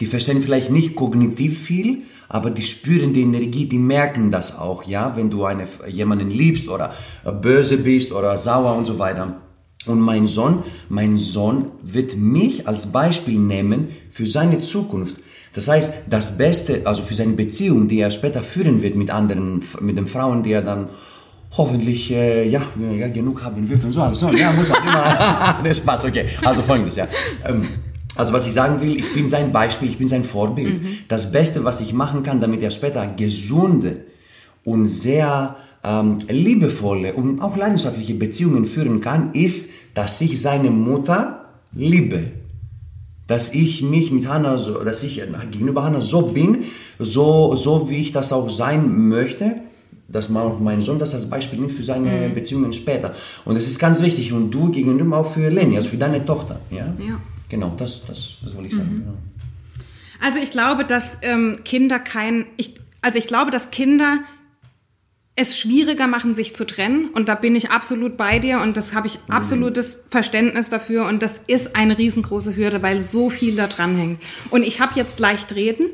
[0.00, 4.82] die verstehen vielleicht nicht kognitiv viel, aber die spüren die Energie, die merken das auch,
[4.84, 6.92] ja, wenn du eine, jemanden liebst oder
[7.40, 9.36] böse bist oder sauer und so weiter.
[9.86, 15.16] Und mein Sohn, mein Sohn wird mich als Beispiel nehmen für seine Zukunft.
[15.54, 19.62] Das heißt, das Beste, also für seine Beziehung, die er später führen wird mit anderen,
[19.80, 20.88] mit den Frauen, die er dann
[21.56, 22.62] hoffentlich äh, ja,
[22.98, 24.02] ja, genug haben wird und so.
[24.02, 25.60] Also, ja, muss man immer.
[25.64, 26.26] das passt, okay.
[26.44, 27.06] Also folgendes, ja.
[27.46, 27.62] Ähm,
[28.16, 30.82] also was ich sagen will, ich bin sein Beispiel, ich bin sein Vorbild.
[30.82, 30.98] Mhm.
[31.08, 34.04] Das Beste, was ich machen kann, damit er später gesunde
[34.64, 41.46] und sehr ähm, liebevolle und auch leidenschaftliche Beziehungen führen kann, ist, dass ich seine Mutter
[41.72, 42.32] liebe.
[43.26, 46.64] Dass ich mich mit Hannah, so, dass ich gegenüber Hannah so bin,
[46.98, 49.62] so, so wie ich das auch sein möchte
[50.12, 52.34] dass man auch meinen Sohn das als Beispiel nimmt für seine mhm.
[52.34, 53.14] Beziehungen später.
[53.44, 54.32] Und das ist ganz wichtig.
[54.32, 56.60] Und du gegenüber auch für Lenny, also für deine Tochter.
[56.70, 57.20] Ja, ja.
[57.48, 58.94] genau, das, das, das wollte ich sagen.
[58.94, 59.00] Mhm.
[59.00, 59.14] Genau.
[60.20, 64.20] Also ich glaube, dass ähm, Kinder kein, ich, also ich glaube, dass Kinder
[65.34, 67.08] es schwieriger machen, sich zu trennen.
[67.14, 69.34] Und da bin ich absolut bei dir und das habe ich mhm.
[69.34, 71.06] absolutes Verständnis dafür.
[71.06, 74.22] Und das ist eine riesengroße Hürde, weil so viel da dran hängt.
[74.50, 75.86] Und ich habe jetzt leicht reden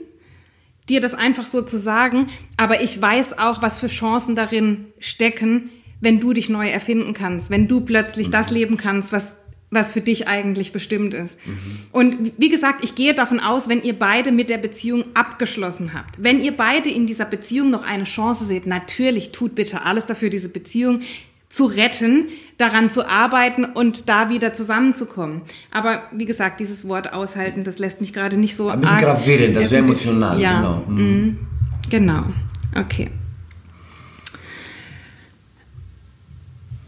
[0.88, 5.70] dir das einfach so zu sagen, aber ich weiß auch, was für Chancen darin stecken,
[6.01, 8.33] wenn du dich neu erfinden kannst, wenn du plötzlich mhm.
[8.33, 9.35] das leben kannst, was
[9.70, 11.38] was für dich eigentlich bestimmt ist.
[11.46, 11.61] Mhm.
[11.92, 16.22] Und wie gesagt, ich gehe davon aus, wenn ihr beide mit der Beziehung abgeschlossen habt,
[16.22, 20.31] wenn ihr beide in dieser Beziehung noch eine Chance seht, natürlich tut bitte alles dafür,
[20.31, 21.01] diese Beziehung
[21.49, 25.43] zu retten, daran zu arbeiten und da wieder zusammenzukommen.
[25.71, 28.69] Aber wie gesagt, dieses Wort aushalten, das lässt mich gerade nicht so.
[28.69, 30.41] Ein bisschen gravierend, das ist sehr emotional.
[30.41, 30.85] Ja, genau.
[30.89, 31.39] Mhm.
[31.89, 32.25] genau.
[32.79, 33.11] Okay.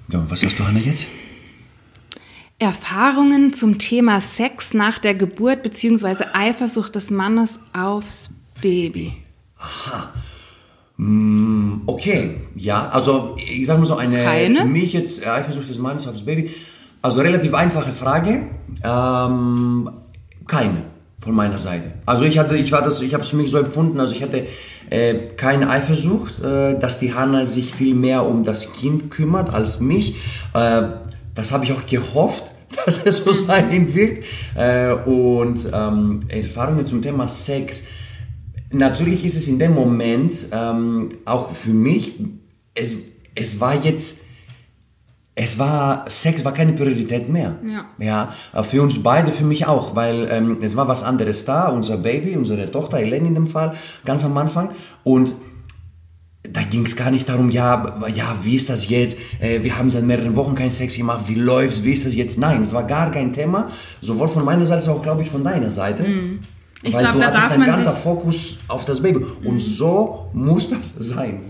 [0.09, 1.07] Ja, was hast du, Hanna, jetzt?
[2.59, 6.25] Erfahrungen zum Thema Sex nach der Geburt bzw.
[6.35, 9.15] Eifersucht des Mannes aufs Baby.
[9.59, 10.13] Aha.
[11.03, 14.59] Mm, okay, ja, also ich sage mal so, eine Keine?
[14.59, 16.51] für mich jetzt Eifersucht des Mannes aufs Baby,
[17.01, 18.43] also relativ einfache Frage,
[18.85, 19.91] ähm,
[20.47, 20.83] keine
[21.23, 21.93] von meiner Seite.
[22.05, 24.23] Also ich hatte, ich war das, ich habe es für mich so empfunden, also ich
[24.23, 24.47] hatte
[24.91, 29.81] äh, keine Eifersucht, äh, dass die Hanna sich viel mehr um das Kind kümmert als
[29.81, 30.17] mich.
[30.53, 30.83] Äh,
[31.35, 32.45] das habe ich auch gehofft,
[32.85, 34.23] dass es so sein wird.
[34.55, 37.85] Äh, und ähm, Erfahrungen zum Thema Sex
[38.71, 42.15] natürlich ist es in dem Moment ähm, auch für mich,
[42.75, 42.97] es,
[43.35, 44.21] es war jetzt,
[45.35, 47.57] es war, Sex war keine Priorität mehr.
[47.99, 48.31] Ja.
[48.55, 51.99] ja für uns beide, für mich auch, weil ähm, es war was anderes da, unser
[51.99, 54.71] Baby, unsere Tochter, Helene in dem Fall, ganz am Anfang.
[55.03, 55.35] Und
[56.43, 59.19] da ging es gar nicht darum, ja, ja, wie ist das jetzt?
[59.41, 62.39] Äh, wir haben seit mehreren Wochen keinen Sex gemacht, wie läuft's, wie ist das jetzt?
[62.39, 65.45] Nein, es war gar kein Thema, sowohl von meiner Seite als auch, glaube ich, von
[65.45, 66.05] deiner Seite.
[66.05, 66.41] Mhm.
[66.83, 69.25] Ich glaube, da darf man ganzer Fokus auf das Baby.
[69.45, 69.61] Und mhm.
[69.61, 71.43] so muss das sein.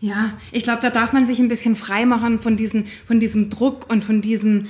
[0.00, 3.50] Ja, ich glaube, da darf man sich ein bisschen frei machen von, diesen, von diesem
[3.50, 4.66] Druck und von diesem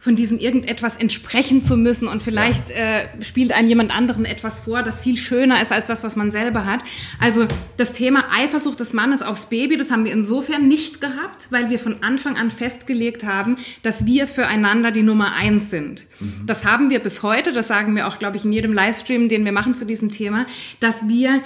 [0.00, 4.82] von diesem irgendetwas entsprechen zu müssen und vielleicht äh, spielt einem jemand anderen etwas vor,
[4.82, 6.80] das viel schöner ist als das, was man selber hat.
[7.20, 11.68] Also das Thema Eifersucht des Mannes aufs Baby, das haben wir insofern nicht gehabt, weil
[11.68, 16.06] wir von Anfang an festgelegt haben, dass wir füreinander die Nummer eins sind.
[16.18, 16.46] Mhm.
[16.46, 19.44] Das haben wir bis heute, das sagen wir auch, glaube ich, in jedem Livestream, den
[19.44, 20.46] wir machen zu diesem Thema,
[20.80, 21.42] dass wir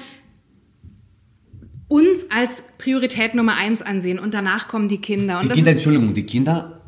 [1.89, 5.41] uns als Priorität Nummer eins ansehen und danach kommen die Kinder.
[5.41, 6.84] Und die Kinder, Entschuldigung, die Kinder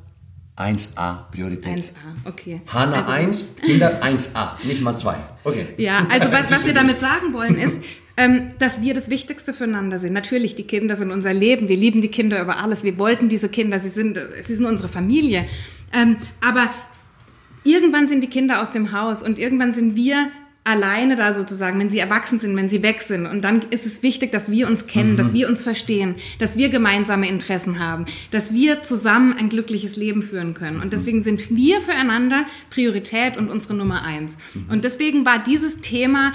[0.57, 1.79] 1A Priorität.
[1.79, 1.91] 1A,
[2.25, 2.61] okay.
[2.67, 5.17] Hanna also, 1, Kinder 1A, nicht mal 2.
[5.45, 5.67] Okay.
[5.77, 7.79] Ja, also was, was wir damit sagen wollen ist,
[8.17, 10.15] ähm, dass wir das Wichtigste füreinander sind.
[10.15, 11.69] Natürlich, die Kinder sind unser Leben.
[11.69, 12.83] Wir lieben die Kinder über alles.
[12.83, 13.79] Wir wollten diese Kinder.
[13.79, 15.47] Sie sind, sie sind unsere Familie.
[15.93, 16.71] Ähm, aber
[17.63, 20.31] irgendwann sind die Kinder aus dem Haus und irgendwann sind wir
[20.67, 23.27] alleine da sozusagen, wenn sie erwachsen sind, wenn sie weg sind.
[23.27, 25.17] Und dann ist es wichtig, dass wir uns kennen, mhm.
[25.17, 30.23] dass wir uns verstehen, dass wir gemeinsame Interessen haben, dass wir zusammen ein glückliches Leben
[30.23, 30.81] führen können.
[30.81, 34.37] Und deswegen sind wir füreinander Priorität und unsere Nummer eins.
[34.55, 34.67] Mhm.
[34.71, 36.33] Und deswegen war dieses Thema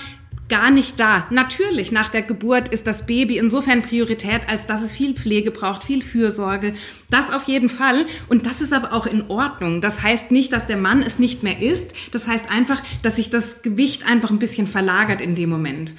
[0.52, 1.28] gar nicht da.
[1.30, 5.86] Natürlich, nach der Geburt ist das Baby insofern Priorität, als dass es viel Pflege braucht,
[5.86, 6.74] viel Fürsorge.
[7.10, 8.06] Das auf jeden Fall.
[8.28, 9.80] Und das ist aber auch in Ordnung.
[9.80, 11.94] Das heißt nicht, dass der Mann es nicht mehr ist.
[12.12, 15.94] Das heißt einfach, dass sich das Gewicht einfach ein bisschen verlagert in dem Moment.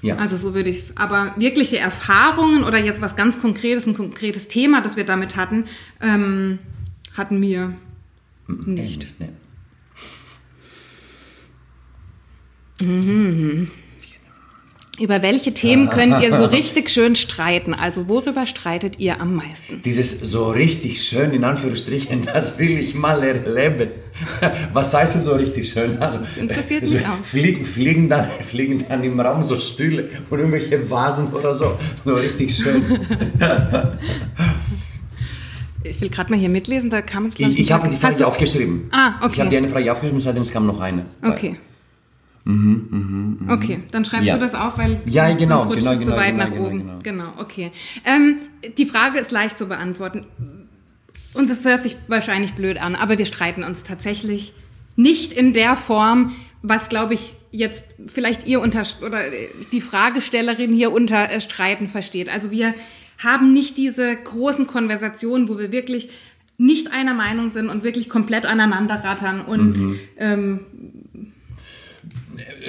[0.00, 0.16] Ja.
[0.16, 0.96] Also so würde ich es.
[0.96, 5.66] Aber wirkliche Erfahrungen oder jetzt was ganz Konkretes, ein konkretes Thema, das wir damit hatten,
[6.00, 6.60] ähm,
[7.14, 7.74] hatten wir
[8.48, 9.06] nicht.
[9.18, 9.28] Nee.
[12.80, 13.70] Mhm.
[15.00, 17.72] Über welche Themen könnt ihr so richtig schön streiten?
[17.72, 19.80] Also worüber streitet ihr am meisten?
[19.82, 23.90] Dieses so richtig schön, in Anführungsstrichen, das will ich mal erleben.
[24.74, 25.98] Was heißt so richtig schön?
[25.98, 27.24] Also, das interessiert mich auch.
[27.24, 31.78] Fliegen, fliegen, dann, fliegen dann im Raum so Stühle und irgendwelche Vasen oder so.
[32.04, 32.84] So richtig schön.
[35.84, 38.88] Ich will gerade mal hier mitlesen, da kam es Ich, ich habe die Frage aufgeschrieben.
[38.92, 39.32] Ah, okay.
[39.32, 41.06] Ich habe die eine Frage aufgeschrieben, seitdem es kam noch eine.
[41.24, 41.56] Okay.
[42.44, 43.54] Mhm, mh, mh.
[43.54, 44.34] Okay, dann schreibst ja.
[44.34, 46.66] du das auf, weil ja, genau, sonst genau, es genau, zu weit genau, nach genau,
[46.66, 46.78] oben.
[46.78, 47.70] Genau, genau okay.
[48.04, 48.38] Ähm,
[48.76, 50.26] die Frage ist leicht zu beantworten.
[51.34, 54.52] Und das hört sich wahrscheinlich blöd an, aber wir streiten uns tatsächlich
[54.96, 59.20] nicht in der Form, was glaube ich jetzt vielleicht ihr unter oder
[59.70, 62.28] die Fragestellerin hier unter äh, Streiten versteht.
[62.28, 62.74] Also wir
[63.18, 66.08] haben nicht diese großen Konversationen, wo wir wirklich
[66.58, 70.00] nicht einer Meinung sind und wirklich komplett aneinander rattern und mhm.
[70.18, 70.60] ähm,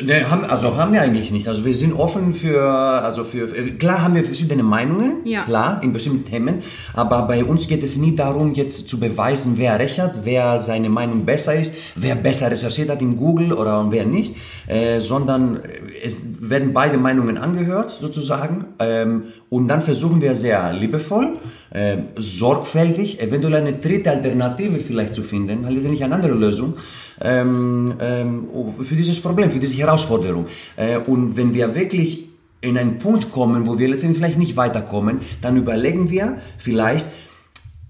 [0.01, 1.47] Ne, haben, also haben wir eigentlich nicht.
[1.47, 5.43] Also wir sind offen für, also für, klar haben wir verschiedene Meinungen, ja.
[5.43, 9.77] klar, in bestimmten Themen, aber bei uns geht es nie darum, jetzt zu beweisen, wer
[9.77, 14.05] recht hat, wer seine Meinung besser ist, wer besser recherchiert hat in Google oder wer
[14.05, 14.35] nicht,
[14.67, 15.59] äh, sondern
[16.03, 21.37] es werden beide Meinungen angehört, sozusagen, ähm, und dann versuchen wir sehr liebevoll,
[21.69, 26.75] äh, sorgfältig, eventuell eine dritte Alternative vielleicht zu finden, halt letztendlich eine andere Lösung,
[27.23, 28.47] ähm, ähm,
[28.83, 30.45] für dieses Problem, für diese Herausforderung.
[30.75, 32.29] Äh, und wenn wir wirklich
[32.61, 37.05] in einen Punkt kommen, wo wir letztendlich vielleicht nicht weiterkommen, dann überlegen wir vielleicht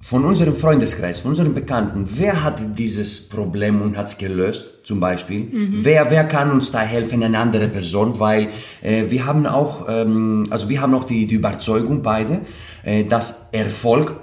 [0.03, 4.99] von unserem Freundeskreis, von unseren Bekannten, wer hat dieses Problem und hat es gelöst, zum
[4.99, 5.45] Beispiel?
[5.45, 5.79] Mhm.
[5.83, 8.19] Wer, wer kann uns da helfen, eine andere Person?
[8.19, 8.49] Weil
[8.81, 12.41] äh, wir haben auch, ähm, also wir haben auch die, die Überzeugung beide,
[12.83, 14.15] äh, dass Erfolg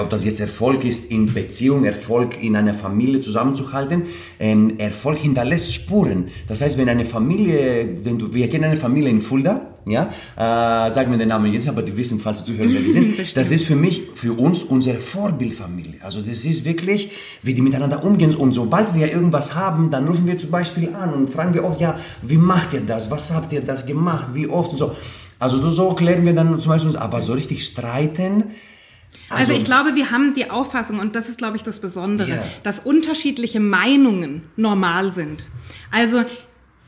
[0.00, 4.02] ob das jetzt Erfolg ist in Beziehung, Erfolg in einer Familie zusammenzuhalten,
[4.40, 6.28] ähm, Erfolg hinterlässt Spuren.
[6.48, 10.90] Das heißt, wenn eine Familie, wenn du, wir kennen eine Familie in Fulda, ja, äh,
[10.90, 13.14] sagen wir den Namen jetzt, aber die wissen, falls sie zuhören, wer die sind.
[13.36, 15.96] das ist für mich, für uns unsere Vorbildfamilie.
[16.00, 17.10] Also das ist wirklich,
[17.42, 18.34] wie die miteinander umgehen.
[18.34, 21.80] Und sobald wir irgendwas haben, dann rufen wir zum Beispiel an und fragen wir oft,
[21.80, 23.10] ja, wie macht ihr das?
[23.10, 24.28] Was habt ihr das gemacht?
[24.32, 24.92] Wie oft und so.
[25.38, 28.44] Also so klären wir dann zum Beispiel uns, aber so richtig streiten,
[29.28, 32.28] also, also, ich glaube, wir haben die Auffassung, und das ist, glaube ich, das Besondere,
[32.28, 32.44] yeah.
[32.62, 35.44] dass unterschiedliche Meinungen normal sind.
[35.90, 36.24] Also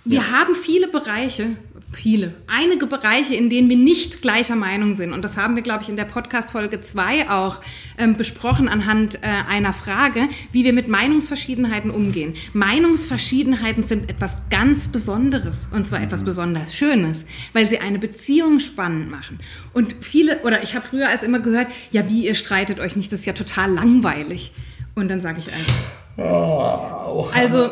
[0.07, 0.31] wir ja.
[0.31, 1.57] haben viele Bereiche,
[1.93, 5.13] viele, einige Bereiche, in denen wir nicht gleicher Meinung sind.
[5.13, 7.61] Und das haben wir, glaube ich, in der Podcast-Folge 2 auch
[7.99, 12.35] ähm, besprochen anhand äh, einer Frage, wie wir mit Meinungsverschiedenheiten umgehen.
[12.53, 16.07] Meinungsverschiedenheiten sind etwas ganz Besonderes und zwar mhm.
[16.07, 19.41] etwas besonders Schönes, weil sie eine Beziehung spannend machen.
[19.73, 23.11] Und viele, oder ich habe früher als immer gehört, ja, wie ihr streitet euch nicht,
[23.11, 24.53] das ist ja total langweilig.
[24.95, 25.75] Und dann sage ich einfach,
[26.19, 27.71] also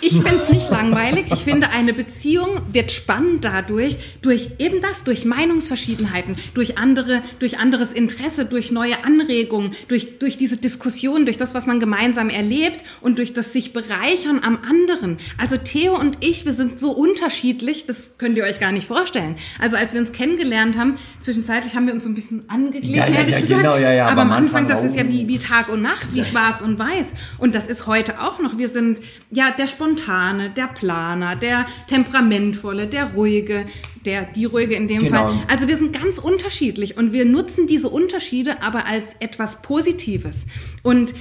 [0.00, 1.26] Ich finde es nicht langweilig.
[1.32, 7.58] Ich finde, eine Beziehung wird spannend dadurch, durch eben das, durch Meinungsverschiedenheiten, durch andere, durch
[7.58, 12.84] anderes Interesse, durch neue Anregungen, durch, durch diese Diskussion, durch das, was man gemeinsam erlebt
[13.00, 15.16] und durch das sich bereichern am anderen.
[15.38, 19.36] Also Theo und ich, wir sind so unterschiedlich, das könnt ihr euch gar nicht vorstellen.
[19.58, 23.06] Also als wir uns kennengelernt haben, zwischenzeitlich haben wir uns so ein bisschen angeglichen, Ja,
[23.06, 23.62] ja, hätte ich ja, gesagt.
[23.62, 25.82] genau, ja, ja, aber, aber am Anfang, Anfang das ist ja wie, wie Tag und
[25.82, 27.12] Nacht, wie schwarz und weiß.
[27.38, 28.58] Und das ist heute auch noch.
[28.58, 29.00] Wir sind
[29.30, 33.66] ja der Spontane, der Planer, der Temperamentvolle, der Ruhige,
[34.04, 35.28] der, die Ruhige in dem Genau.
[35.28, 35.44] Fall.
[35.48, 40.46] Also wir sind ganz unterschiedlich und wir nutzen diese Unterschiede aber als etwas Positives.
[40.82, 41.14] Und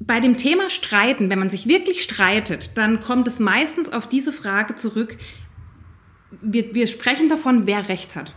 [0.00, 4.32] bei dem Thema Streiten, wenn man sich wirklich streitet, dann kommt es meistens auf diese
[4.32, 5.16] Frage zurück,
[6.42, 8.34] wir, wir sprechen davon, wer Recht hat.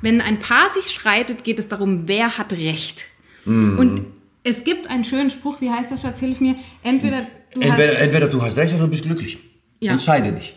[0.00, 3.06] Wenn ein Paar sich streitet, geht es darum, wer hat Recht.
[3.44, 3.78] Mhm.
[3.78, 4.06] Und
[4.44, 8.00] es gibt einen schönen Spruch, wie heißt der Schatz, hilf mir, entweder du Entweder, hast...
[8.00, 9.38] entweder du hast recht oder du bist glücklich.
[9.80, 9.92] Ja.
[9.92, 10.54] Entscheide dich.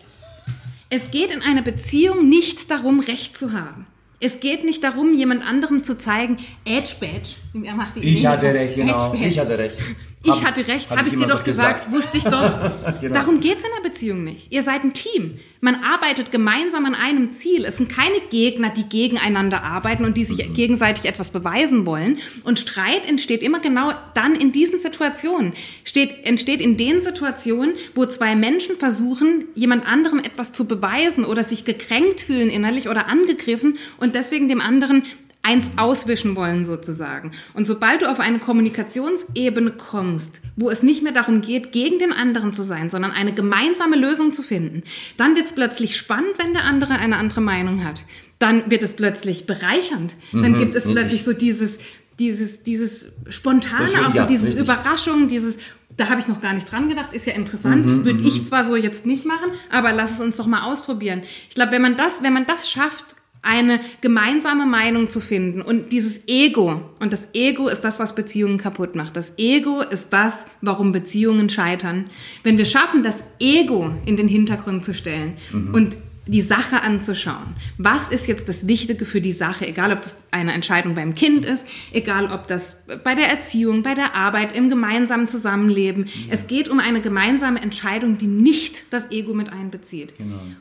[0.90, 3.86] Es geht in einer Beziehung nicht darum, Recht zu haben.
[4.20, 7.66] Es geht nicht darum, jemand anderem zu zeigen, Edge Badge.
[7.66, 9.12] Er macht die Ich hatte recht, genau.
[9.12, 9.26] Edge.
[9.26, 9.78] Ich hatte recht.
[10.26, 12.70] Ich Hab- hatte recht, hab habe ich dir doch gesagt, wusste ich doch.
[13.00, 13.14] Genau.
[13.14, 14.50] Darum geht es in der Beziehung nicht.
[14.50, 15.38] Ihr seid ein Team.
[15.60, 17.64] Man arbeitet gemeinsam an einem Ziel.
[17.64, 20.54] Es sind keine Gegner, die gegeneinander arbeiten und die sich Mhm.
[20.54, 22.18] gegenseitig etwas beweisen wollen.
[22.44, 25.52] Und Streit entsteht immer genau dann in diesen Situationen.
[25.84, 31.42] Steht, entsteht in den Situationen, wo zwei Menschen versuchen, jemand anderem etwas zu beweisen oder
[31.42, 35.02] sich gekränkt fühlen innerlich oder angegriffen und deswegen dem anderen
[35.44, 37.32] eins auswischen wollen sozusagen.
[37.52, 42.12] Und sobald du auf eine Kommunikationsebene kommst, wo es nicht mehr darum geht, gegen den
[42.12, 44.82] anderen zu sein, sondern eine gemeinsame Lösung zu finden,
[45.16, 48.00] dann wird es plötzlich spannend, wenn der andere eine andere Meinung hat.
[48.38, 50.16] Dann wird es plötzlich bereichernd.
[50.32, 51.02] Dann gibt es richtig.
[51.02, 51.78] plötzlich so dieses,
[52.18, 54.62] dieses, dieses Spontane, auch so ja, dieses richtig.
[54.62, 55.58] Überraschung, dieses,
[55.96, 57.86] da habe ich noch gar nicht dran gedacht, ist ja interessant.
[57.86, 61.22] Mhm, Würde ich zwar so jetzt nicht machen, aber lass es uns doch mal ausprobieren.
[61.48, 63.13] Ich glaube, wenn man das, wenn man das schafft,
[63.44, 68.58] eine gemeinsame Meinung zu finden und dieses Ego, und das Ego ist das, was Beziehungen
[68.58, 69.16] kaputt macht.
[69.16, 72.06] Das Ego ist das, warum Beziehungen scheitern.
[72.42, 75.34] Wenn wir schaffen, das Ego in den Hintergrund zu stellen
[75.72, 77.54] und die Sache anzuschauen.
[77.76, 79.66] Was ist jetzt das Wichtige für die Sache?
[79.66, 83.94] Egal, ob das eine Entscheidung beim Kind ist, egal, ob das bei der Erziehung, bei
[83.94, 86.06] der Arbeit, im gemeinsamen Zusammenleben.
[86.30, 90.14] Es geht um eine gemeinsame Entscheidung, die nicht das Ego mit einbezieht.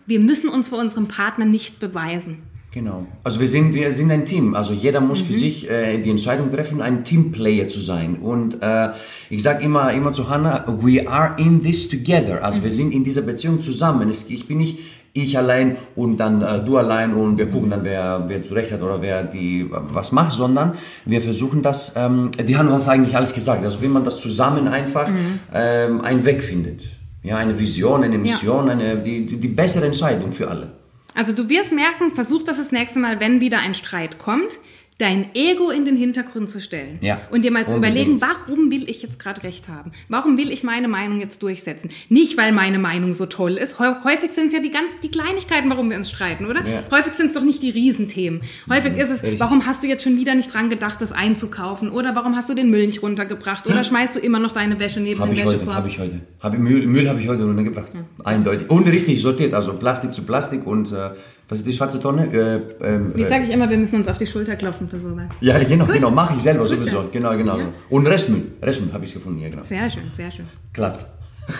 [0.05, 2.43] Wir müssen uns vor unserem Partner nicht beweisen.
[2.73, 3.05] Genau.
[3.23, 4.55] Also wir sind, wir sind ein Team.
[4.55, 5.25] Also jeder muss Mhm.
[5.27, 8.15] für sich äh, die Entscheidung treffen, ein Teamplayer zu sein.
[8.15, 8.89] Und äh,
[9.29, 12.43] ich sage immer, immer zu Hannah, we are in this together.
[12.43, 12.75] Also wir Mhm.
[12.75, 14.09] sind in dieser Beziehung zusammen.
[14.09, 14.79] Es, ich bin nicht
[15.15, 18.71] ich allein und dann äh, du allein und wir gucken dann, wer, wer zu Recht
[18.71, 20.73] hat oder wer die was macht, sondern
[21.05, 23.63] wir versuchen das, ähm, die haben uns eigentlich alles gesagt.
[23.63, 25.39] Also wenn man das zusammen einfach Mhm.
[25.53, 26.81] ähm, einen Weg findet.
[27.21, 30.71] Ja, eine Vision, eine Mission, eine, die, die, die bessere Entscheidung für alle.
[31.13, 34.59] Also du wirst merken, versuch das das nächste Mal, wenn wieder ein Streit kommt,
[35.03, 36.97] dein Ego in den Hintergrund zu stellen.
[37.01, 38.07] Ja, Und dir mal zu unbedingt.
[38.07, 39.91] überlegen, warum will ich jetzt gerade recht haben?
[40.09, 41.89] Warum will ich meine Meinung jetzt durchsetzen?
[42.09, 43.79] Nicht, weil meine Meinung so toll ist.
[43.79, 46.65] Häu- Häufig sind es ja die ganz die Kleinigkeiten, warum wir uns streiten, oder?
[46.65, 46.83] Ja.
[46.91, 48.41] Häufig sind es doch nicht die Riesenthemen.
[48.69, 49.39] Häufig ist es, richtig.
[49.39, 51.91] warum hast du jetzt schon wieder nicht dran gedacht, das einzukaufen?
[51.91, 53.67] Oder warum hast du den Müll nicht runtergebracht?
[53.67, 55.75] Oder schmeißt du immer noch deine Wäsche neben Habe den ich heute, Wäschekorb?
[55.75, 56.19] habe ich heute.
[56.39, 57.91] Hab, Müll Müll habe ich heute runtergebracht.
[58.23, 58.69] Eindeutig.
[58.69, 61.09] Und richtig sortiert, also Plastik zu Plastik und äh,
[61.49, 62.27] was ist die schwarze Tonne?
[62.33, 64.99] Äh, ähm, Wie äh, sage ich immer, wir müssen uns auf die Schulter klopfen für
[64.99, 65.25] sowas.
[65.41, 65.95] ja, genau, Gut.
[65.95, 67.01] genau, mache ich selber Gut, sowieso.
[67.01, 67.07] ja.
[67.11, 67.57] Genau, genau.
[67.57, 67.67] Ja.
[67.89, 69.63] Und Restmüll, Restmüll habe ich gefunden hier, genau.
[69.63, 70.45] Sehr schön, sehr schön.
[70.73, 71.05] Klappt.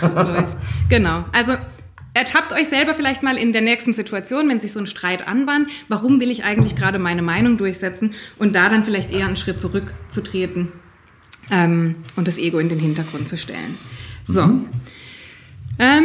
[0.01, 0.57] läuft.
[0.89, 1.25] Genau.
[1.33, 1.53] Also
[2.13, 5.69] ertappt euch selber vielleicht mal in der nächsten Situation, wenn sich so ein Streit anbahnt.
[5.89, 8.11] Warum will ich eigentlich gerade meine Meinung durchsetzen?
[8.39, 10.71] Und da dann vielleicht eher einen Schritt zurückzutreten
[11.51, 13.77] ähm, und das Ego in den Hintergrund zu stellen.
[14.23, 14.41] So.
[15.79, 16.03] Ähm,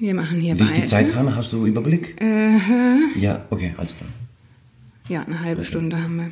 [0.00, 0.82] wir machen hier Wie ist die.
[0.84, 1.36] Zeit, Hanna?
[1.36, 2.20] Hast du Überblick?
[2.20, 2.56] Äh,
[3.16, 4.10] Ja, okay, alles klar.
[5.08, 6.30] Ja, eine halbe Stunde haben wir.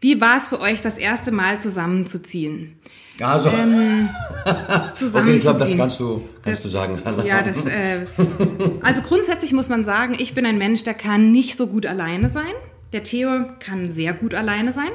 [0.00, 2.74] Wie war es für euch, das erste Mal zusammenzuziehen?
[3.20, 4.08] Also, Ähm,
[4.44, 4.56] okay,
[4.94, 5.36] Zusammenzuziehen.
[5.36, 7.24] ich glaube, das kannst du, kannst Das- du sagen, Hanna.
[7.24, 8.06] Ja, das, äh,
[8.82, 12.28] also grundsätzlich muss man sagen, ich bin ein Mensch, der kann nicht so gut alleine
[12.28, 12.52] sein.
[12.92, 14.90] Der Theo kann sehr gut alleine sein.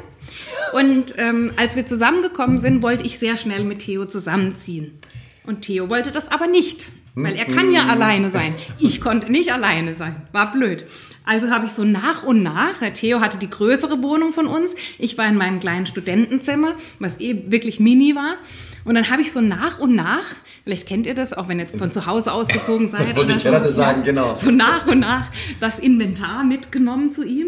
[0.74, 4.94] Und ähm, als wir zusammengekommen sind, wollte ich sehr schnell mit Theo zusammenziehen.
[5.46, 8.56] Und Theo wollte das aber nicht, weil er kann ja alleine sein.
[8.80, 10.86] Ich konnte nicht alleine sein, war blöd.
[11.26, 14.76] Also habe ich so nach und nach, der Theo hatte die größere Wohnung von uns,
[14.98, 18.36] ich war in meinem kleinen Studentenzimmer, was eh wirklich mini war.
[18.84, 20.24] Und dann habe ich so nach und nach,
[20.64, 23.02] vielleicht kennt ihr das, auch wenn ihr von zu Hause ausgezogen seid.
[23.02, 24.34] Das wollte ich so, gerade sagen, genau.
[24.34, 27.48] So nach und nach das Inventar mitgenommen zu ihm.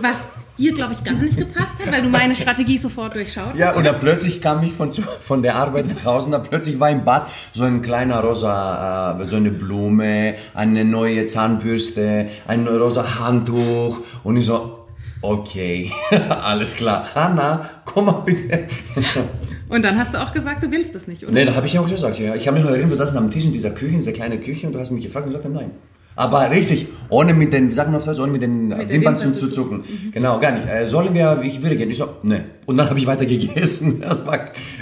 [0.00, 0.22] Was
[0.58, 3.84] dir, glaube ich, gar nicht gepasst hat, weil du meine Strategie sofort durchschaut Ja, und
[3.84, 7.04] dann plötzlich kam ich von, von der Arbeit nach Hause und dann plötzlich war im
[7.04, 14.00] Bad so ein kleiner rosa, äh, so eine Blume, eine neue Zahnbürste, ein rosa Handtuch
[14.24, 14.86] und ich so,
[15.22, 15.90] okay,
[16.42, 17.06] alles klar.
[17.14, 18.66] Hanna, komm mal bitte.
[19.68, 21.32] Und dann hast du auch gesagt, du willst das nicht, oder?
[21.32, 22.34] Nee, da habe ich auch gesagt, ja.
[22.34, 24.42] Ich habe mich noch erinnert, wir saßen am Tisch in dieser Küche, in dieser kleinen
[24.42, 25.72] Küche und du hast mich gefragt und ich sagte nein.
[26.18, 29.18] Aber richtig, ohne mit den, sagt man auf Deutsch, ohne mit den Mit Wimpern, Wimpern
[29.18, 29.84] zu, zu zu zucken.
[30.12, 30.66] Genau, gar nicht.
[30.68, 31.92] Äh, sollen wir, ich würde gerne.
[31.92, 32.44] Ich so, ne.
[32.66, 34.00] Und dann habe ich weiter gegessen.
[34.08, 34.38] Das war,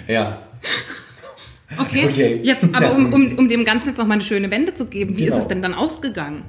[0.08, 0.38] ja.
[1.78, 2.40] Okay, Okay.
[2.42, 5.16] jetzt, aber um, um, um dem Ganzen jetzt noch mal eine schöne Wende zu geben,
[5.18, 5.42] wie ist Genau.
[5.42, 6.42] es denn dann ausgegangen?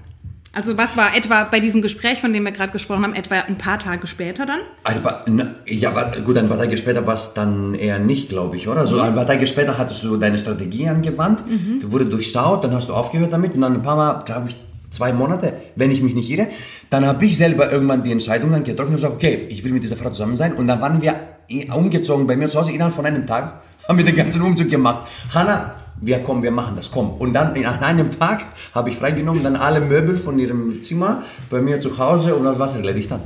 [0.54, 3.58] Also was war etwa bei diesem Gespräch, von dem wir gerade gesprochen haben, etwa ein
[3.58, 4.60] paar Tage später dann?
[4.86, 8.56] Ein paar, na, ja, gut, ein paar Tage später war es dann eher nicht, glaube
[8.56, 8.88] ich, oder?
[8.88, 11.44] So ein paar Tage später hattest du deine Strategie angewandt,
[11.82, 14.56] du wurde durchschaut, dann hast du aufgehört damit und dann ein paar Mal, glaube ich,
[14.98, 16.48] zwei Monate, wenn ich mich nicht irre,
[16.90, 19.84] dann habe ich selber irgendwann die Entscheidung dann getroffen und gesagt, okay, ich will mit
[19.84, 21.16] dieser Frau zusammen sein und dann waren wir
[21.48, 24.70] eh umgezogen bei mir zu Hause innerhalb von einem Tag, haben wir den ganzen Umzug
[24.70, 25.08] gemacht.
[25.34, 27.12] Hanna, wir kommen, wir machen das, komm.
[27.12, 31.62] Und dann an einem Tag habe ich freigenommen, dann alle Möbel von ihrem Zimmer bei
[31.62, 33.22] mir zu Hause und das war's erledigt dann.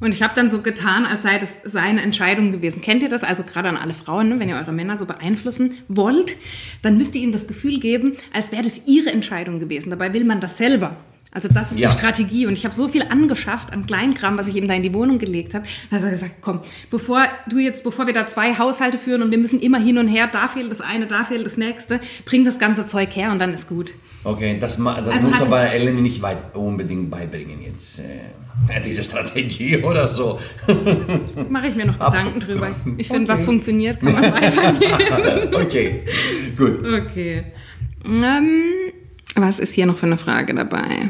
[0.00, 2.82] Und ich habe dann so getan, als sei das seine Entscheidung gewesen.
[2.82, 4.38] Kennt ihr das also gerade an alle Frauen, ne?
[4.38, 6.36] wenn ihr eure Männer so beeinflussen wollt,
[6.82, 9.90] dann müsst ihr ihnen das Gefühl geben, als wäre das ihre Entscheidung gewesen.
[9.90, 10.96] Dabei will man das selber.
[11.30, 11.90] Also das ist Ja.
[11.90, 12.46] die Strategie.
[12.46, 15.18] Und ich habe so viel angeschafft an Kleinkram, was ich ihm da in die Wohnung
[15.18, 15.66] gelegt habe.
[15.90, 19.30] Da hat er gesagt, komm, bevor du jetzt, bevor wir da zwei Haushalte führen und
[19.30, 22.44] wir müssen immer hin und her, da fehlt das eine, da fehlt das nächste, bring
[22.44, 23.92] das ganze Zeug her und dann ist gut.
[24.28, 27.98] Okay, das, das Also muss aber Eleni nicht weit unbedingt beibringen jetzt.
[28.00, 30.38] Äh, diese Strategie oder so.
[31.48, 32.72] Mache ich mir noch Gedanken drüber.
[32.98, 33.32] Ich finde, Okay.
[33.32, 35.54] was funktioniert, kann man weitergeben.
[35.54, 36.00] okay,
[36.58, 36.80] gut.
[36.84, 37.44] Okay.
[38.04, 38.50] Ähm,
[39.34, 41.08] was ist hier noch für eine Frage dabei?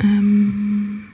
[0.00, 1.06] Ähm,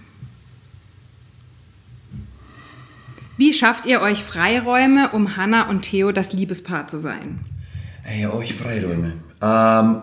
[3.38, 7.38] wie schafft ihr euch Freiräume, um Hannah und Theo das Liebespaar zu sein?
[8.02, 9.12] Hey, euch Freiräume.
[9.40, 9.96] Ähm,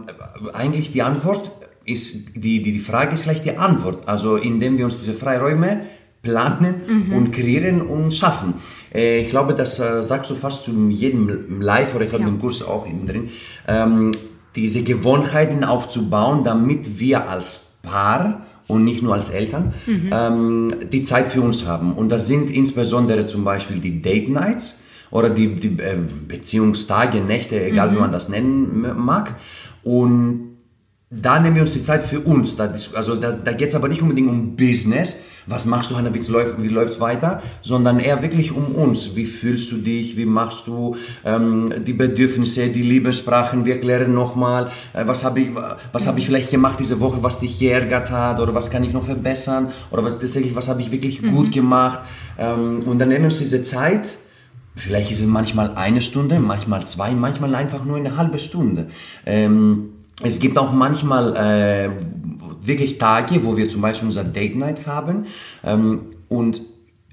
[0.54, 1.52] eigentlich die Antwort
[1.86, 4.08] ist, die, die, die Frage ist gleich die Antwort.
[4.08, 5.82] Also indem wir uns diese Freiräume
[6.22, 8.56] planen und kreieren und schaffen.
[8.94, 12.30] Äh, ich glaube, das äh, sagst du fast zu jedem Live oder ich glaube Ja.
[12.30, 13.30] im Kurs auch innen drin.
[13.68, 14.12] Ähm,
[14.56, 19.74] diese Gewohnheiten aufzubauen, damit wir als Paar und nicht nur als Eltern
[20.12, 21.94] ähm, die Zeit für uns haben.
[21.94, 24.79] Und das sind insbesondere zum Beispiel die Date Nights
[25.12, 29.36] oder die, die äh, Beziehungstage, Nächte, egal wie man das nennen mag.
[29.84, 30.50] Und
[31.12, 32.56] da nehmen wir uns die Zeit für uns.
[32.56, 35.16] Da, also da, da geht es aber nicht unbedingt um Business.
[35.48, 37.42] Was machst du, Hannah, wie läuft, wie läuft's weiter?
[37.64, 39.16] Sondern eher wirklich um uns.
[39.16, 40.16] Wie fühlst du dich?
[40.16, 40.96] Wie machst du
[41.26, 43.66] ähm, die Bedürfnisse, die Liebessprachen?
[43.66, 45.50] Wir klären nochmal, äh, was habe ich,
[45.92, 48.40] was habe ich vielleicht gemacht diese Woche, was dich geärgert hat?
[48.40, 49.72] Oder was kann ich noch verbessern?
[49.90, 52.02] Oder was, tatsächlich, was habe ich wirklich gut gemacht?
[52.38, 54.20] Ähm, und dann nehmen wir uns diese Zeit,
[54.80, 58.88] Vielleicht ist es manchmal eine Stunde, manchmal zwei, manchmal einfach nur eine halbe Stunde.
[59.26, 59.90] Ähm,
[60.24, 61.90] es gibt auch manchmal äh,
[62.66, 65.26] wirklich Tage, wo wir zum Beispiel unser Date Night haben
[65.64, 66.62] ähm, und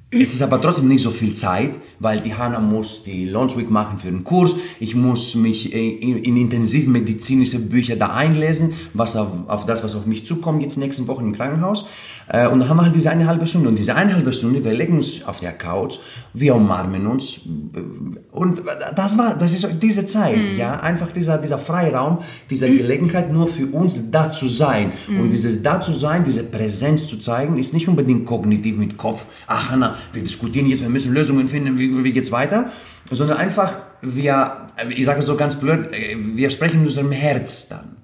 [0.08, 3.68] es ist aber trotzdem nicht so viel Zeit, weil die Hanna muss die Launch Week
[3.68, 4.54] machen für den Kurs.
[4.78, 9.82] Ich muss mich äh, in, in intensiv medizinische Bücher da einlesen, was auf, auf das,
[9.82, 11.86] was auf mich zukommt, jetzt nächsten Wochen im Krankenhaus.
[12.28, 13.68] Äh, und dann haben wir halt diese eine halbe Stunde.
[13.68, 15.98] Und diese eine halbe Stunde, wir legen uns auf der Couch,
[16.32, 17.40] wir umarmen uns.
[18.30, 18.62] Und
[18.94, 23.66] das war, das ist diese Zeit, ja, einfach dieser, dieser Freiraum, diese Gelegenheit nur für
[23.66, 24.92] uns da zu sein.
[25.08, 29.24] Und dieses da zu sein, diese Präsenz zu zeigen, ist nicht unbedingt kognitiv mit Kopf.
[29.48, 32.70] Ach, Hanna, wir diskutieren jetzt, wir müssen Lösungen finden, wie, wie geht's weiter?
[33.10, 37.96] Sondern einfach, wir, ich sage so ganz blöd, äh, wir sprechen in unserem Herz dann.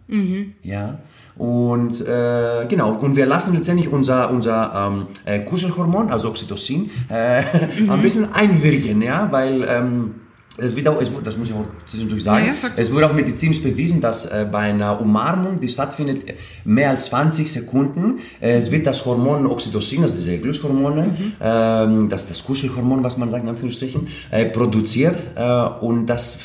[0.63, 0.99] Ja.
[1.37, 7.43] Und äh, genau, und wir lassen letztendlich unser, unser ähm, äh, Kuschelhormon, also Oxytocin, äh,
[7.89, 10.15] ein bisschen einwirken, ja, weil ähm,
[10.67, 13.13] es wird auch, es, das muss ich auch zwischendurch sagen, Ja, ja, es wurde auch
[13.13, 16.23] medizinisch bewiesen, dass äh, bei einer Umarmung, die stattfindet,
[16.65, 22.27] mehr als 20 Sekunden, äh, es wird das Hormon Oxytocin, also diese Glückshormone, ähm, das,
[22.27, 26.39] das Kuschelhormon, was man sagt in Anführungsstrichen, äh, produziert äh, und das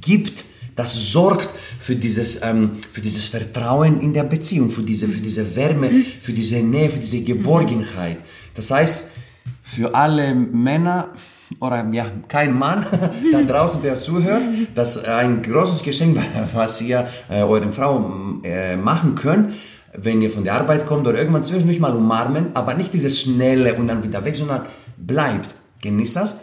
[0.00, 0.44] gibt
[0.76, 1.48] das sorgt
[1.80, 6.34] für dieses, ähm, für dieses Vertrauen in der Beziehung, für diese, für diese Wärme, für
[6.34, 8.18] diese Nähe, für diese Geborgenheit.
[8.54, 9.10] Das heißt,
[9.62, 11.14] für alle Männer
[11.60, 12.84] oder ja, kein Mann
[13.32, 14.42] da draußen, der zuhört,
[14.74, 16.18] das ist ein großes Geschenk,
[16.54, 19.52] was ihr äh, euren Frauen äh, machen könnt,
[19.94, 23.74] wenn ihr von der Arbeit kommt oder irgendwann zwischendurch mal umarmen, aber nicht dieses schnelle
[23.74, 24.62] und dann wieder weg, sondern
[24.96, 26.36] bleibt, genießt das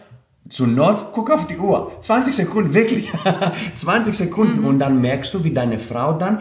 [0.50, 1.94] zur Not, guck auf die Uhr.
[2.02, 3.12] 20 Sekunden, wirklich.
[3.74, 4.66] 20 Sekunden.
[4.66, 6.40] Und dann merkst du, wie deine Frau dann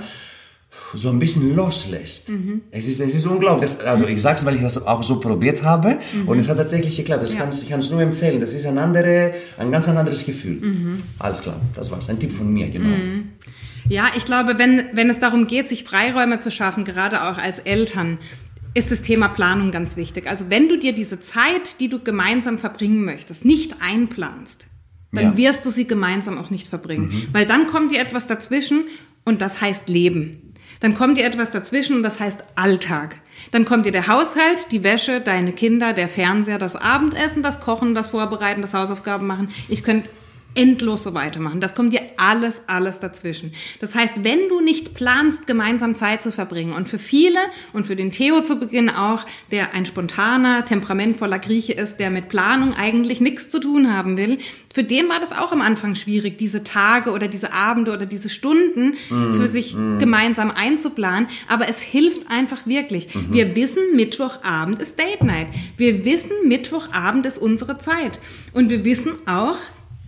[0.95, 2.29] so ein bisschen loslässt.
[2.29, 2.63] Mhm.
[2.71, 3.71] Es, ist, es ist unglaublich.
[3.71, 6.29] Das, also ich sage es, weil ich das auch so probiert habe mhm.
[6.29, 7.23] und es hat tatsächlich geklappt.
[7.23, 7.41] Das ja.
[7.41, 8.41] kann's, ich kann es nur empfehlen.
[8.41, 10.61] Das ist ein, andere, ein ganz anderes Gefühl.
[10.61, 10.97] Mhm.
[11.19, 12.89] Alles klar, das war Ein Tipp von mir, genau.
[12.89, 13.31] Mhm.
[13.89, 17.59] Ja, ich glaube, wenn, wenn es darum geht, sich Freiräume zu schaffen, gerade auch als
[17.59, 18.19] Eltern,
[18.75, 20.29] ist das Thema Planung ganz wichtig.
[20.29, 24.67] Also wenn du dir diese Zeit, die du gemeinsam verbringen möchtest, nicht einplanst,
[25.13, 25.37] dann ja.
[25.37, 27.07] wirst du sie gemeinsam auch nicht verbringen.
[27.07, 27.27] Mhm.
[27.33, 28.85] Weil dann kommt dir etwas dazwischen
[29.25, 30.52] und das heißt Leben.
[30.83, 33.21] Dann kommt dir etwas dazwischen und das heißt Alltag.
[33.53, 37.95] Dann kommt dir der Haushalt, die Wäsche, deine Kinder, der Fernseher, das Abendessen, das Kochen,
[37.95, 39.51] das Vorbereiten, das Hausaufgaben machen.
[39.69, 40.11] Ich könnte
[40.55, 41.61] endlos so weitermachen.
[41.61, 43.53] Das kommt dir alles, alles dazwischen.
[43.81, 47.39] Das heißt, wenn du nicht planst, gemeinsam Zeit zu verbringen und für viele
[47.73, 52.29] und für den Theo zu Beginn auch, der ein spontaner, temperamentvoller Grieche ist, der mit
[52.29, 54.39] Planung eigentlich nichts zu tun haben will,
[54.73, 58.31] für den war das auch am Anfang schwierig, diese Tage oder diese Abende oder diese
[58.31, 59.99] Stunden mm, für sich mm.
[59.99, 61.29] gemeinsam einzuplanen.
[61.47, 63.15] Aber es hilft einfach wirklich.
[63.15, 63.33] Mhm.
[63.33, 65.49] Wir wissen, Mittwochabend ist Date Night.
[65.77, 68.19] Wir wissen, Mittwochabend ist unsere Zeit.
[68.53, 69.59] Und wir wissen auch,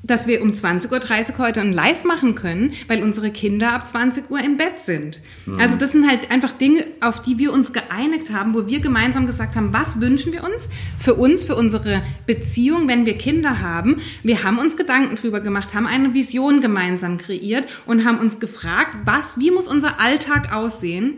[0.05, 4.31] dass wir um 20.30 Uhr heute ein Live machen können, weil unsere Kinder ab 20
[4.31, 5.21] Uhr im Bett sind.
[5.47, 5.59] Mhm.
[5.59, 9.27] Also das sind halt einfach Dinge, auf die wir uns geeinigt haben, wo wir gemeinsam
[9.27, 13.97] gesagt haben, was wünschen wir uns für uns, für unsere Beziehung, wenn wir Kinder haben.
[14.23, 18.97] Wir haben uns Gedanken drüber gemacht, haben eine Vision gemeinsam kreiert und haben uns gefragt,
[19.07, 21.17] was, wie muss unser Alltag aussehen,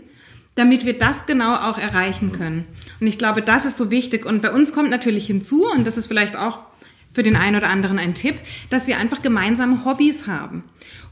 [0.54, 2.64] damit wir das genau auch erreichen können.
[3.00, 4.24] Und ich glaube, das ist so wichtig.
[4.24, 6.60] Und bei uns kommt natürlich hinzu, und das ist vielleicht auch
[7.16, 8.34] für den einen oder anderen ein Tipp,
[8.68, 10.64] dass wir einfach gemeinsame Hobbys haben.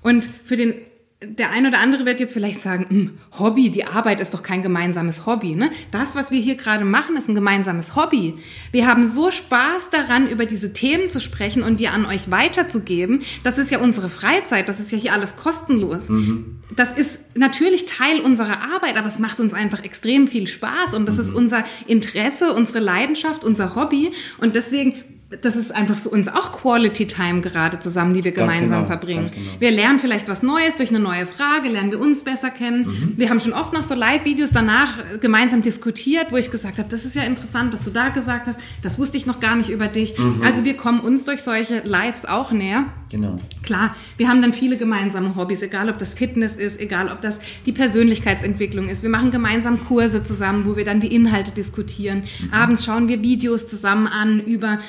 [0.03, 0.75] Und für den
[1.23, 4.63] der ein oder andere wird jetzt vielleicht sagen, hm, Hobby, die Arbeit ist doch kein
[4.63, 5.55] gemeinsames Hobby.
[5.55, 5.71] Ne?
[5.91, 8.35] Das, was wir hier gerade machen, ist ein gemeinsames Hobby.
[8.73, 13.23] Wir haben so Spaß daran, über diese Themen zu sprechen und die an euch weiterzugeben.
[13.43, 16.11] Das ist ja unsere Freizeit, das ist ja hier alles kostenlos.
[16.11, 16.59] Mhm.
[16.77, 21.07] Das ist natürlich Teil unserer Arbeit, aber es macht uns einfach extrem viel Spaß und
[21.07, 21.21] das mhm.
[21.23, 24.13] ist unser Interesse, unsere Leidenschaft, unser Hobby.
[24.37, 24.97] Und deswegen
[25.41, 29.31] das ist einfach für uns auch Quality Time gerade zusammen, die wir gemeinsam genau, verbringen.
[29.35, 29.51] Genau.
[29.59, 32.87] Wir lernen vielleicht was Neues durch eine neue Frage, lernen wir uns besser kennen.
[32.87, 33.12] Mhm.
[33.16, 37.05] Wir haben schon oft nach so Live-Videos danach gemeinsam diskutiert, wo ich gesagt habe, das
[37.05, 39.89] ist ja interessant, dass du da gesagt hast, das wusste ich noch gar nicht über
[39.89, 40.16] dich.
[40.18, 40.43] Mhm.
[40.45, 42.85] Also wir kommen uns durch solche Lives auch näher.
[43.15, 43.39] Genau.
[43.62, 47.39] Klar, wir haben dann viele gemeinsame Hobbys, egal ob das Fitness ist, egal ob das
[47.65, 49.05] die Persönlichkeitsentwicklung ist.
[49.05, 52.25] Wir machen gemeinsam Kurse zusammen, wo wir dann die Inhalte diskutieren.
[52.43, 52.53] Mhm.
[52.53, 54.81] Abends schauen wir Videos zusammen an über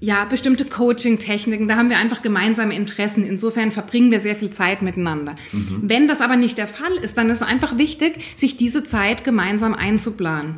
[0.00, 3.26] ja, bestimmte Coaching-Techniken, da haben wir einfach gemeinsame Interessen.
[3.26, 5.34] Insofern verbringen wir sehr viel Zeit miteinander.
[5.52, 5.82] Mhm.
[5.82, 9.24] Wenn das aber nicht der Fall ist, dann ist es einfach wichtig, sich diese Zeit
[9.24, 10.56] gemeinsam einzuplanen.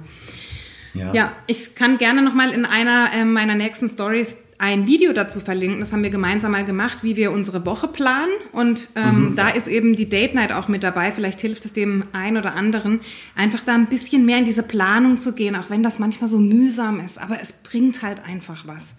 [0.94, 5.40] Ja, ja ich kann gerne nochmal in einer äh, meiner nächsten Stories ein Video dazu
[5.40, 5.80] verlinken.
[5.80, 8.32] Das haben wir gemeinsam mal gemacht, wie wir unsere Woche planen.
[8.52, 9.36] Und ähm, mhm.
[9.36, 11.12] da ist eben die Date Night auch mit dabei.
[11.12, 13.00] Vielleicht hilft es dem einen oder anderen,
[13.34, 16.38] einfach da ein bisschen mehr in diese Planung zu gehen, auch wenn das manchmal so
[16.38, 17.18] mühsam ist.
[17.18, 18.94] Aber es bringt halt einfach was.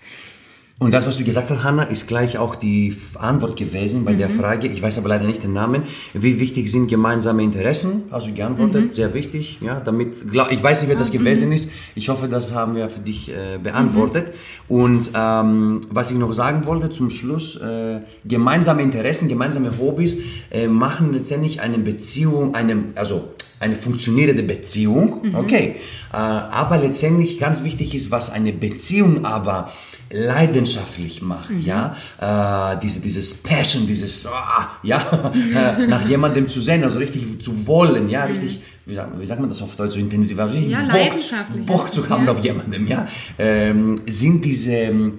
[0.80, 4.20] Und das, was du gesagt hast, Hanna, ist gleich auch die Antwort gewesen bei mhm.
[4.20, 4.68] der Frage.
[4.68, 5.84] Ich weiß aber leider nicht den Namen.
[6.14, 8.04] Wie wichtig sind gemeinsame Interessen?
[8.12, 8.94] Also geantwortet, mhm.
[8.94, 9.58] sehr wichtig.
[9.60, 10.14] Ja, damit
[10.52, 11.18] ich weiß nicht, wer das mhm.
[11.18, 11.72] gewesen ist.
[11.96, 14.34] Ich hoffe, das haben wir für dich äh, beantwortet.
[14.70, 14.76] Mhm.
[14.76, 20.20] Und ähm, was ich noch sagen wollte zum Schluss: äh, gemeinsame Interessen, gemeinsame Hobbys
[20.52, 25.36] äh, machen letztendlich eine Beziehung, eine also eine funktionierende Beziehung, mhm.
[25.36, 25.76] okay.
[26.14, 29.72] Äh, aber letztendlich ganz wichtig ist, was eine Beziehung aber
[30.10, 31.60] leidenschaftlich macht, mhm.
[31.60, 37.42] ja, äh, diese, dieses Passion, dieses, ah, ja, äh, nach jemandem zu sehen, also richtig
[37.42, 38.32] zu wollen, ja, mhm.
[38.32, 41.94] richtig, wie sagt, wie sagt man das auf Deutsch, so intensiv, also ja, Bock, Bock
[41.94, 42.32] zu haben ja.
[42.32, 45.12] auf jemandem, ja, ähm, sind diese,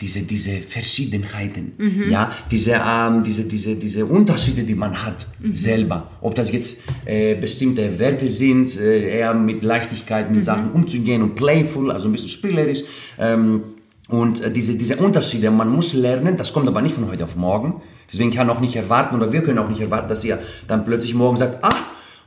[0.00, 2.10] diese, diese Verschiedenheiten, mhm.
[2.10, 5.56] ja, diese, ähm, diese, diese, diese Unterschiede, die man hat mhm.
[5.56, 6.10] selber.
[6.20, 10.44] Ob das jetzt äh, bestimmte Werte sind, äh, eher mit Leichtigkeit mit mhm.
[10.44, 12.82] Sachen umzugehen und playful, also ein bisschen spielerisch.
[13.18, 13.62] Ähm,
[14.08, 17.34] und äh, diese, diese Unterschiede, man muss lernen, das kommt aber nicht von heute auf
[17.34, 17.82] morgen.
[18.10, 20.38] Deswegen kann auch nicht erwarten, oder wir können auch nicht erwarten, dass ihr
[20.68, 21.76] dann plötzlich morgen sagt, ach,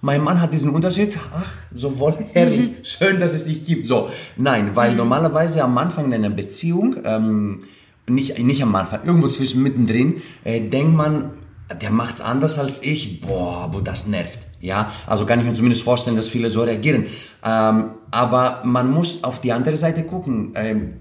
[0.02, 2.84] mein Mann hat diesen Unterschied, ach, so wohl herrlich, mhm.
[2.84, 3.86] schön, dass es dich gibt.
[3.86, 4.98] So, nein, weil mhm.
[4.98, 7.60] normalerweise am Anfang einer Beziehung, ähm,
[8.08, 11.32] nicht, nicht am Anfang, irgendwo zwischen mittendrin, äh, denkt man,
[11.80, 14.40] der macht's anders als ich, boah, wo das nervt.
[14.60, 17.06] Ja, also kann ich mir zumindest vorstellen, dass viele so reagieren.
[17.44, 20.52] Ähm, aber man muss auf die andere Seite gucken.
[20.56, 20.94] Ähm,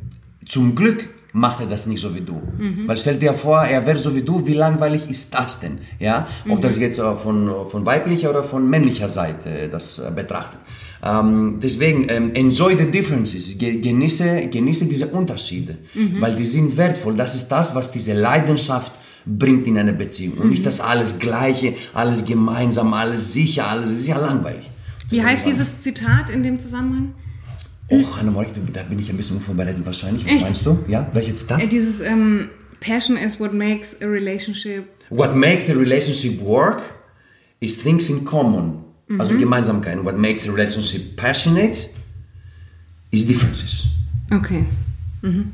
[0.47, 2.41] zum Glück macht er das nicht so wie du.
[2.59, 2.87] Mhm.
[2.87, 5.79] Weil stell dir vor, er wäre so wie du, wie langweilig ist das denn?
[5.99, 6.27] Ja?
[6.49, 6.63] Ob mhm.
[6.63, 10.61] das jetzt von, von weiblicher oder von männlicher Seite das äh, betrachtet.
[11.03, 16.21] Ähm, deswegen, ähm, enjoy the differences, genieße, genieße diese Unterschiede, mhm.
[16.21, 17.15] weil die sind wertvoll.
[17.15, 18.93] Das ist das, was diese Leidenschaft
[19.25, 20.39] bringt in eine Beziehung.
[20.39, 24.71] Und nicht das alles Gleiche, alles gemeinsam, alles sicher, alles ist ja langweilig.
[25.09, 27.15] Wie heißt dieses Zitat in dem Zusammenhang?
[27.91, 30.25] Oh, Hannah da bin ich ein bisschen unvorbereitet wahrscheinlich.
[30.25, 30.43] Was Echt?
[30.43, 30.79] meinst du?
[30.87, 31.63] Ja, welches Zitat?
[31.63, 34.85] Äh, dieses ähm, Passion is what makes a relationship.
[35.11, 36.83] What makes a relationship work
[37.59, 38.85] is things in common.
[39.19, 40.05] Also Gemeinsamkeiten.
[40.05, 41.91] What makes a relationship passionate
[43.11, 43.87] is differences.
[44.33, 44.67] Okay.
[45.23, 45.53] Mhm.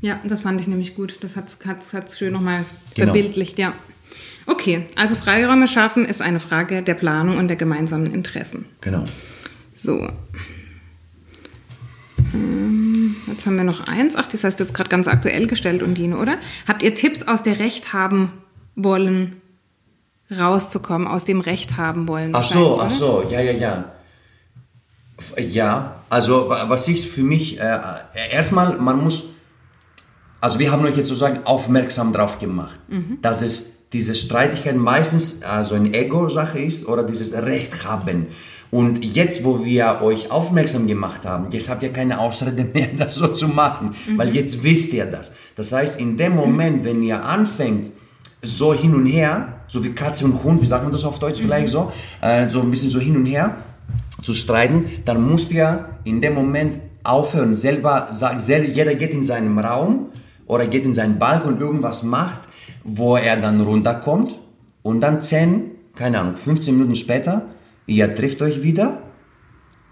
[0.00, 1.18] Ja, das fand ich nämlich gut.
[1.20, 2.64] Das hat es schön nochmal
[2.94, 3.12] Genau.
[3.12, 3.74] verbildlicht, ja.
[4.46, 8.66] Okay, also Freiräume schaffen ist eine Frage der Planung und der gemeinsamen Interessen.
[8.80, 9.04] Genau.
[9.74, 10.08] So.
[12.34, 14.16] Ähm, Jetzt haben wir noch eins.
[14.16, 16.36] Ach, das hast du jetzt gerade ganz aktuell gestellt, Undine, oder?
[16.68, 18.32] Habt ihr Tipps aus der Recht haben
[18.76, 19.40] wollen
[20.30, 22.34] rauszukommen, aus dem Recht haben wollen?
[22.34, 23.84] Ach so, ach so, ja, ja, ja.
[25.38, 27.78] Ja, also wa- was ich für mich, äh,
[28.32, 29.24] erstmal, man muss,
[30.40, 32.78] also wir haben euch jetzt sozusagen aufmerksam drauf gemacht,
[33.22, 38.26] dass es diese Streitigkeit meistens also eine Ego-Sache ist oder dieses Recht haben.
[38.74, 43.14] Und jetzt, wo wir euch aufmerksam gemacht haben, jetzt habt ihr keine Ausrede mehr, das
[43.14, 45.30] so zu machen, weil jetzt wisst ihr das.
[45.54, 47.92] Das heißt, in dem Moment, wenn ihr anfängt,
[48.42, 51.38] so hin und her, so wie Katze und Hund, wie sagt man das auf Deutsch
[51.40, 53.58] vielleicht so, äh, so ein bisschen so hin und her
[54.22, 58.10] zu streiten, dann musst ihr in dem Moment aufhören, selber,
[58.48, 60.06] jeder geht in seinen Raum
[60.48, 62.48] oder geht in seinen Balkon und irgendwas macht,
[62.82, 64.34] wo er dann runterkommt
[64.82, 67.50] und dann 10, keine Ahnung, 15 Minuten später,
[67.86, 69.02] ihr trifft euch wieder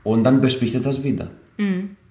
[0.03, 1.31] und dann bespricht ihr das wieder.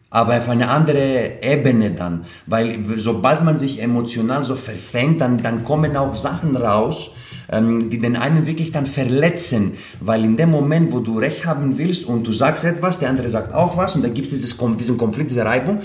[0.10, 5.64] Aber auf eine andere Ebene dann, weil sobald man sich emotional so verfängt, dann, dann
[5.64, 7.12] kommen auch Sachen raus,
[7.50, 11.78] ähm, die den einen wirklich dann verletzen, weil in dem Moment, wo du Recht haben
[11.78, 14.98] willst und du sagst etwas, der andere sagt auch was und da gibt es diesen
[14.98, 15.80] Konflikt, diese Reibung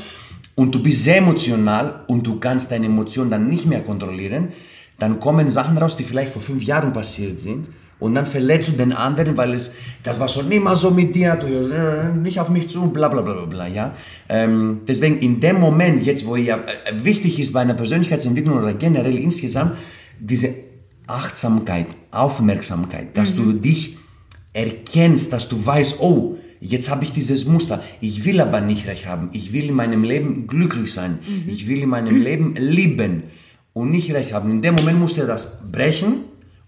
[0.57, 4.49] und du bist sehr emotional und du kannst deine Emotionen dann nicht mehr kontrollieren,
[4.99, 7.69] dann kommen Sachen raus, die vielleicht vor fünf Jahren passiert sind
[7.99, 9.73] und dann verletzt du den anderen, weil es,
[10.03, 13.33] das war schon immer so mit dir, du nicht auf mich zu, bla bla bla
[13.33, 13.95] bla bla, ja.
[14.29, 18.75] Ähm, deswegen in dem Moment, jetzt wo ja äh, wichtig ist bei einer Persönlichkeitsentwicklung oder
[18.75, 19.77] generell insgesamt,
[20.21, 20.55] diese
[21.07, 23.97] Achtsamkeit, Aufmerksamkeit, dass du dich
[24.53, 29.07] erkennst, dass du weißt, oh, jetzt habe ich dieses Muster, ich will aber nicht recht
[29.07, 33.25] haben, ich will in meinem Leben glücklich sein, ich will in meinem Leben lieben
[33.73, 34.51] und nicht recht haben.
[34.51, 36.25] In dem Moment musst ihr das brechen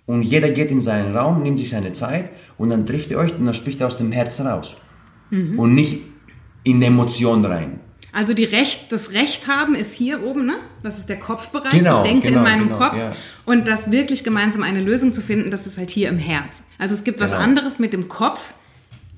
[0.08, 3.32] und jeder geht in seinen Raum, nimmt sich seine Zeit und dann trifft ihr euch
[3.38, 4.74] und dann spricht er aus dem Herzen raus
[5.30, 6.00] und nicht
[6.64, 7.78] in Emotion rein.
[8.10, 10.54] Also die Recht, das Recht haben ist hier oben, ne?
[10.82, 11.70] Das ist der Kopfbereich.
[11.72, 12.96] Genau, ich denke genau, in meinem genau, Kopf.
[12.96, 13.14] ja.
[13.44, 16.62] Und das wirklich gemeinsam eine Lösung zu finden, das ist halt hier im Herz.
[16.78, 17.42] Also es gibt was Genau.
[17.42, 18.54] anderes mit dem Kopf,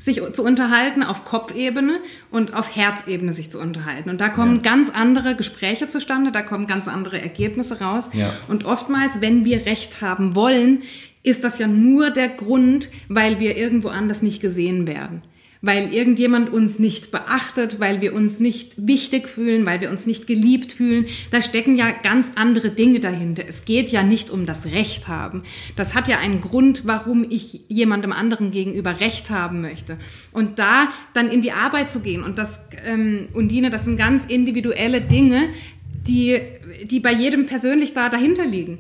[0.00, 4.10] sich zu unterhalten auf Kopfebene und auf Herzebene sich zu unterhalten.
[4.10, 4.62] Und da kommen Ja.
[4.62, 8.06] ganz andere Gespräche zustande, da kommen ganz andere Ergebnisse raus.
[8.12, 8.32] Ja.
[8.48, 10.82] Und oftmals, wenn wir Recht haben wollen,
[11.22, 15.22] ist das ja nur der Grund, weil wir irgendwo anders nicht gesehen werden.
[15.62, 20.26] Weil irgendjemand uns nicht beachtet, weil wir uns nicht wichtig fühlen, weil wir uns nicht
[20.26, 21.06] geliebt fühlen.
[21.30, 23.44] Da stecken ja ganz andere Dinge dahinter.
[23.46, 25.42] Es geht ja nicht um das Recht haben.
[25.76, 29.98] Das hat ja einen Grund, warum ich jemandem anderen gegenüber Recht haben möchte.
[30.32, 34.24] Und da dann in die Arbeit zu gehen und das, ähm, Undine, das sind ganz
[34.24, 35.50] individuelle Dinge,
[36.06, 36.40] die,
[36.84, 38.78] die bei jedem persönlich da dahinter liegen.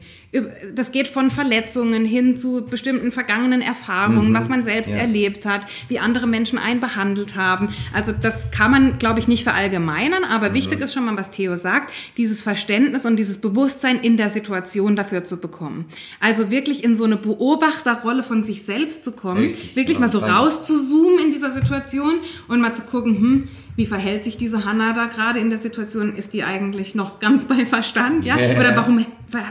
[0.74, 4.96] Das geht von Verletzungen hin zu bestimmten vergangenen Erfahrungen, was man selbst ja.
[4.96, 7.70] erlebt hat, wie andere Menschen einen behandelt haben.
[7.92, 11.56] Also das kann man, glaube ich, nicht verallgemeinern, aber wichtig ist schon mal, was Theo
[11.56, 15.86] sagt, dieses Verständnis und dieses Bewusstsein in der Situation dafür zu bekommen.
[16.20, 20.06] Also wirklich in so eine Beobachterrolle von sich selbst zu kommen, Richtig, wirklich genau.
[20.06, 24.64] mal so rauszuzoomen in dieser Situation und mal zu gucken, hm, wie verhält sich diese
[24.64, 26.14] Hanna da gerade in der Situation?
[26.14, 28.24] Ist die eigentlich noch ganz bei Verstand?
[28.24, 28.38] Ja?
[28.38, 28.58] Ja.
[28.58, 29.04] Oder warum,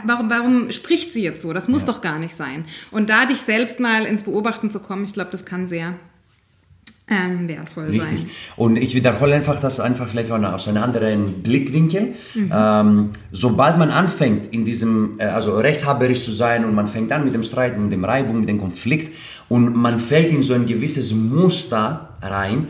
[0.06, 1.54] warum, warum spricht sie jetzt so?
[1.54, 1.88] Das muss Ja.
[1.88, 2.66] doch gar nicht sein.
[2.92, 5.96] Und da dich selbst mal ins Beobachten zu kommen, ich glaube, das kann sehr
[7.12, 8.20] ähm, wertvoll Richtig.
[8.20, 8.30] sein.
[8.56, 12.14] Und ich wiederhole einfach das einfach vielleicht auch aus einem anderen Blickwinkel.
[12.36, 17.26] Ähm, sobald man anfängt, in diesem, äh, also rechthaberisch zu sein und man fängt an
[17.26, 19.12] mit dem Streit, mit dem Reibung, mit dem Konflikt
[19.48, 22.68] und man fällt in so ein gewisses Muster rein,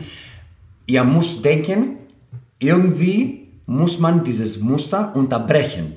[0.90, 1.96] ihr müsst denken,
[2.58, 5.92] irgendwie muss man dieses Muster unterbrechen.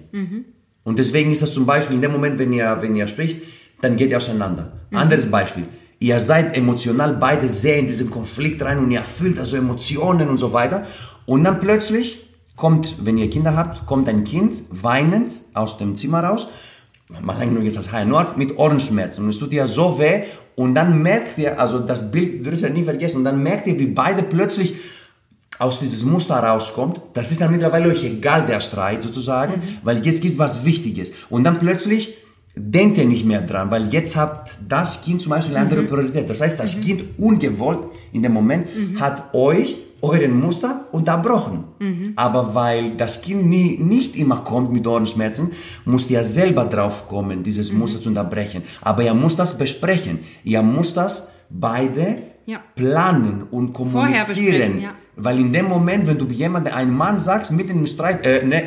[0.84, 3.42] Und deswegen ist das zum Beispiel in dem Moment, wenn ihr, wenn ihr spricht,
[3.82, 4.72] dann geht ihr auseinander.
[5.00, 5.66] Anderes Beispiel.
[6.00, 10.38] Ihr seid emotional beide sehr in diesen Konflikt rein und ihr fühlt also Emotionen und
[10.38, 10.86] so weiter.
[11.26, 16.24] Und dann plötzlich kommt, wenn ihr Kinder habt, kommt ein Kind weinend aus dem Zimmer
[16.24, 16.48] raus.
[17.22, 19.24] Man sagt nur jetzt als Haarnarzt mit Ohrenschmerzen.
[19.24, 20.24] Und es tut ihr so weh.
[20.56, 23.78] Und dann merkt ihr, also das Bild dürft ihr nie vergessen, und dann merkt ihr,
[23.80, 24.76] wie beide plötzlich
[25.60, 30.22] aus dieses Muster rauskommt, das ist dann mittlerweile euch egal, der Streit sozusagen, weil jetzt
[30.22, 31.12] gibt was Wichtiges.
[31.30, 32.16] Und dann plötzlich
[32.56, 35.88] denkt ihr nicht mehr dran, weil jetzt hat das Kind zum Beispiel eine andere Mhm.
[35.88, 36.30] Priorität.
[36.30, 37.80] Das heißt, das Kind ungewollt
[38.12, 39.00] in dem Moment Mhm.
[39.00, 41.64] hat euch euren Muster unterbrochen.
[41.80, 42.14] Mhm.
[42.18, 45.52] Aber weil das Kind nie, nicht immer kommt mit Ohrenschmerzen,
[45.86, 47.80] musst ihr selber drauf kommen, dieses Mhm.
[47.80, 48.64] Muster zu unterbrechen.
[48.82, 50.20] Aber ihr müsst das besprechen.
[50.44, 52.60] Ihr müsst das beide Ja.
[52.76, 54.82] planen und kommunizieren.
[54.82, 54.92] ja.
[55.16, 58.64] Weil in dem Moment, wenn du jemandem, einem Mann sagst, mitten im Streit, äh, ne,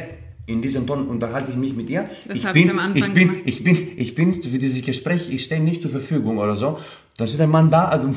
[0.46, 2.04] in diesem Ton unterhalte ich mich mit dir.
[2.28, 3.42] Das ich bin, ich am Anfang ich bin, gemacht.
[3.44, 6.78] ich bin, ich bin für dieses Gespräch, ich stehe nicht zur Verfügung oder so.
[7.18, 8.10] Dann ist der Mann da, also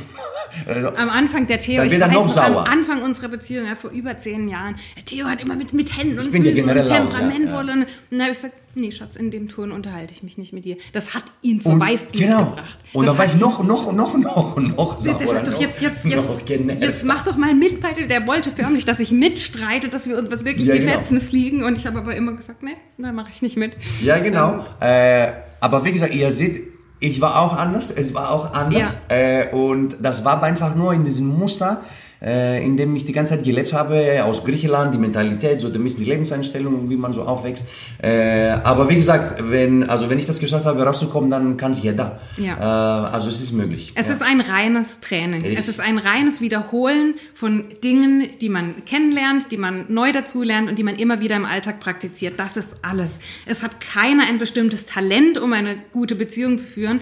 [0.98, 2.46] Am Anfang der Theo, ich weiß noch sauer.
[2.46, 5.98] am Anfang unserer Beziehung, ja, vor über zehn Jahren, der Theo hat immer mit, mit
[5.98, 7.68] Händen und ja Füßen und temperamentvoll.
[7.68, 10.54] ja, Und dann habe ich gesagt, nee, Schatz, in dem Ton unterhalte ich mich nicht
[10.54, 10.78] mit dir.
[10.94, 12.46] Das hat ihn zur Weißglut genau.
[12.52, 12.78] gebracht.
[12.94, 15.62] Und das dann war hat ich noch, noch, noch, noch, noch sauer, sagt doch noch-
[15.62, 17.94] jetzt, jetzt, noch jetzt, jetzt mach doch mal mit bei.
[17.94, 20.94] Der wollte förmlich, dass ich mitstreite, dass wir uns wirklich Ja, die genau.
[20.94, 21.64] Fetzen fliegen.
[21.64, 23.74] Und ich habe aber immer gesagt, nee, da mache ich nicht mit.
[24.02, 24.66] Ja, genau.
[24.80, 26.68] Äh, aber wie gesagt, ihr seht,
[27.00, 28.98] ich war auch anders, es war auch anders.
[29.08, 31.82] Äh, und das war einfach nur in diesem Muster,
[32.22, 35.80] äh, in dem ich die ganze Zeit gelebt habe, aus Griechenland, die Mentalität, so die
[36.04, 37.66] Lebenseinstellung, wie man so aufwächst.
[38.02, 41.82] Äh, aber wie gesagt, wenn, also wenn ich das geschafft habe, rauszukommen, dann kann es
[41.82, 42.20] jeder.
[42.38, 42.58] Ja.
[42.58, 43.94] Äh, also es ist möglich.
[43.96, 44.14] Es ja.
[44.14, 45.42] ist ein reines Training.
[45.42, 45.60] Richtig.
[45.60, 50.78] Es ist ein reines Wiederholen von Dingen, die man kennenlernt, die man neu dazulernt und
[50.78, 52.40] die man immer wieder im Alltag praktiziert.
[52.40, 53.20] Das ist alles.
[53.46, 57.00] Es hat keiner ein bestimmtes Talent, um eine gute Beziehung zu führen.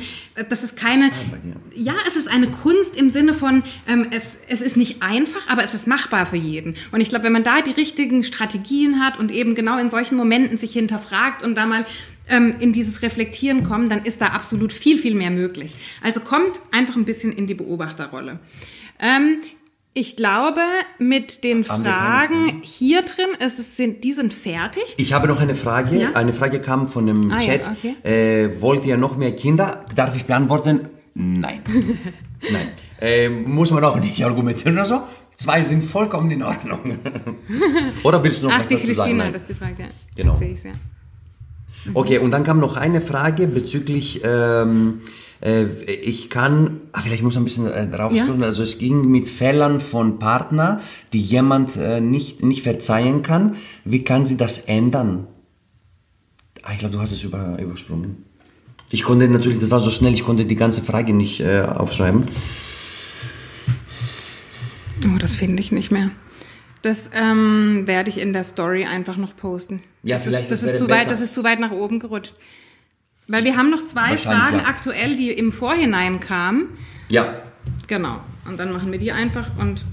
[0.50, 1.10] Das ist keine.
[1.76, 5.64] Ja, es ist eine Kunst im Sinne von, ähm, es, es ist nicht einfach, aber
[5.64, 6.76] es ist machbar für jeden.
[6.92, 10.16] Und ich glaube, wenn man da die richtigen Strategien hat und eben genau in solchen
[10.18, 11.86] Momenten sich hinterfragt und da mal
[12.30, 15.76] ähm, in dieses Reflektieren kommt, dann ist da absolut viel, viel mehr möglich.
[16.04, 18.40] Also kommt einfach ein bisschen in die Beobachterrolle.
[19.00, 19.38] Ähm,
[19.94, 20.62] ich glaube,
[21.00, 24.84] mit den Fragen hier drin, ist es, sind, die sind fertig.
[24.98, 25.98] Ich habe noch eine Frage.
[25.98, 26.12] Ja?
[26.14, 27.72] Eine Frage kam von dem Ah, ja, Chat.
[27.72, 27.96] okay.
[28.04, 29.86] äh, wollt ihr noch mehr Kinder?
[29.96, 30.90] Darf ich beantworten?
[31.16, 31.62] Nein.
[32.52, 32.70] Nein.
[33.00, 35.02] Äh, muss man auch nicht argumentieren oder so.
[35.36, 36.98] Zwei sind vollkommen in Ordnung.
[38.04, 38.96] oder willst du noch Ach, was die dazu sagen?
[38.96, 39.28] Christina Nein.
[39.28, 39.86] hat das gefragt, ja.
[40.16, 40.36] Genau.
[40.38, 40.72] Sehe ich ja.
[41.94, 45.02] Okay, und dann kam noch eine Frage bezüglich, ähm,
[45.42, 48.26] äh, ich kann, ah, vielleicht muss ich ein bisschen äh, drauf Ja.
[48.42, 50.82] also es ging mit Fällen von Partner,
[51.14, 53.56] die jemand äh, nicht, nicht verzeihen kann.
[53.86, 55.28] Wie kann sie das ändern?
[56.64, 58.26] Ah, ich glaube, du hast es über, übersprungen.
[58.90, 62.28] Ich konnte natürlich, das war so schnell, ich konnte die ganze Frage nicht äh, aufschreiben.
[65.06, 66.12] Oh, das finde ich nicht mehr.
[66.82, 69.82] Das ähm, werde ich in der Story einfach noch posten.
[70.04, 72.34] Ja, das vielleicht, ist, das, ist zu weit, das ist zu weit nach oben gerutscht.
[73.28, 74.66] Weil wir haben noch zwei Fragen ja.
[74.66, 76.70] aktuell, die im Vorhinein kamen.
[77.10, 77.42] Ja,
[77.88, 78.20] Genau.
[78.48, 79.86] Und dann machen wir die einfach und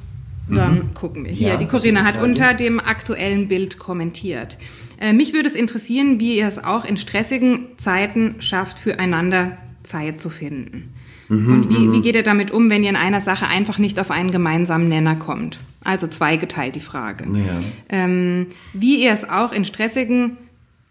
[0.49, 1.33] dann gucken wir.
[1.33, 1.53] Hier, Mhm.
[1.55, 4.59] Ja, die Corinna hat unter dem aktuellen Bild kommentiert.
[5.01, 10.21] Äh, mich würde es interessieren, wie ihr es auch in stressigen Zeiten schafft, füreinander Zeit
[10.21, 10.95] zu finden.
[11.29, 13.99] Mhm, und wie, wie geht ihr damit um, wenn ihr in einer Sache einfach nicht
[13.99, 15.59] auf einen gemeinsamen Nenner kommt?
[15.83, 17.25] Also zweigeteilt die Frage.
[17.25, 17.61] Ja.
[17.89, 20.39] Ähm, wie ihr es auch in stressigen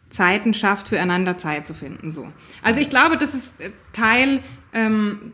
[0.09, 2.11] Zeiten schafft, füreinander Zeit zu finden.
[2.11, 2.27] So.
[2.61, 4.41] Also ich glaube, das ist äh, Teil,
[4.71, 5.33] ähm,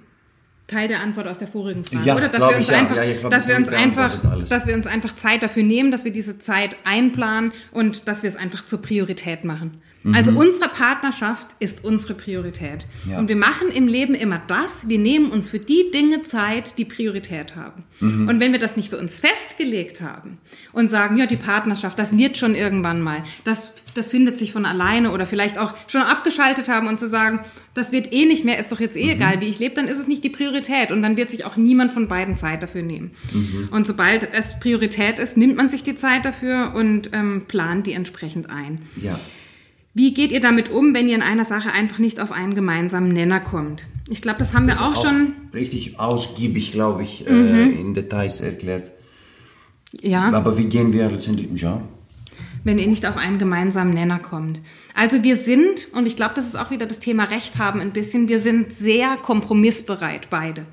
[0.70, 2.30] Teil der Antwort aus der vorigen Frage, Ja, oder?
[2.30, 2.80] Dass wir uns ich, ja.
[2.80, 4.50] einfach, Ja, ich glaub, dass das wir uns einfach, alles.
[4.50, 8.28] dass wir uns einfach Zeit dafür nehmen, dass wir diese Zeit einplanen und dass wir
[8.30, 9.82] es einfach zur Priorität machen.
[10.14, 12.86] Also unsere Partnerschaft ist unsere Priorität.
[13.06, 13.12] Mhm.
[13.12, 13.20] Ja.
[13.20, 16.86] Und wir machen im Leben immer das, wir nehmen uns für die Dinge Zeit, die
[16.86, 17.84] Priorität haben.
[18.00, 18.30] Mhm.
[18.30, 20.38] Und wenn wir das nicht für uns festgelegt haben
[20.72, 24.66] und sagen, ja, die Partnerschaft, das wird schon irgendwann mal, das, das findet sich von
[24.66, 27.42] alleine oder vielleicht auch schon abgeschaltet haben und zu sagen,
[27.74, 29.02] das wird eh nicht mehr, ist doch jetzt Mhm.
[29.02, 31.44] eh egal, wie ich lebe, dann ist es nicht die Priorität und dann wird sich
[31.44, 33.12] auch niemand von beiden Zeit dafür nehmen.
[33.34, 33.68] Mhm.
[33.72, 37.94] Und sobald es Priorität ist, nimmt man sich die Zeit dafür und ähm, plant die
[37.94, 38.82] entsprechend ein.
[39.02, 39.20] ja.
[40.00, 43.10] Wie geht ihr damit um, wenn ihr in einer Sache einfach nicht auf einen gemeinsamen
[43.10, 43.84] Nenner kommt?
[44.10, 45.34] Ich glaube, das haben wir auch, schon.
[45.54, 47.78] richtig ausgiebig, glaube ich, äh, Mhm.
[47.78, 48.92] in Details erklärt.
[50.00, 50.32] Ja.
[50.32, 51.50] Aber wie gehen wir letztendlich?
[51.62, 51.82] Ja.
[52.64, 54.60] wenn ihr nicht auf einen gemeinsamen Nenner kommt.
[54.94, 57.92] Also wir sind, und ich glaube, das ist auch wieder das Thema Recht haben ein
[57.92, 60.66] bisschen, wir sind sehr kompromissbereit beide.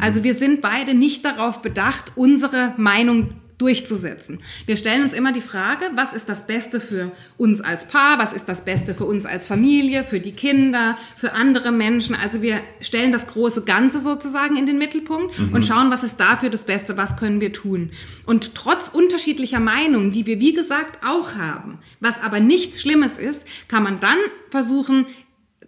[0.00, 4.38] Also wir sind beide nicht darauf bedacht, unsere Meinung durchzusetzen.
[4.64, 8.32] Wir stellen uns immer die Frage, was ist das Beste für uns als Paar, was
[8.32, 12.14] ist das Beste für uns als Familie, für die Kinder, für andere Menschen.
[12.14, 16.48] Also wir stellen das große Ganze sozusagen in den Mittelpunkt und schauen, was ist dafür
[16.48, 17.90] das Beste, was können wir tun.
[18.24, 23.44] Und trotz unterschiedlicher Meinungen, die wir wie gesagt auch haben, was aber nichts Schlimmes ist,
[23.68, 24.18] kann man dann
[24.50, 25.06] versuchen,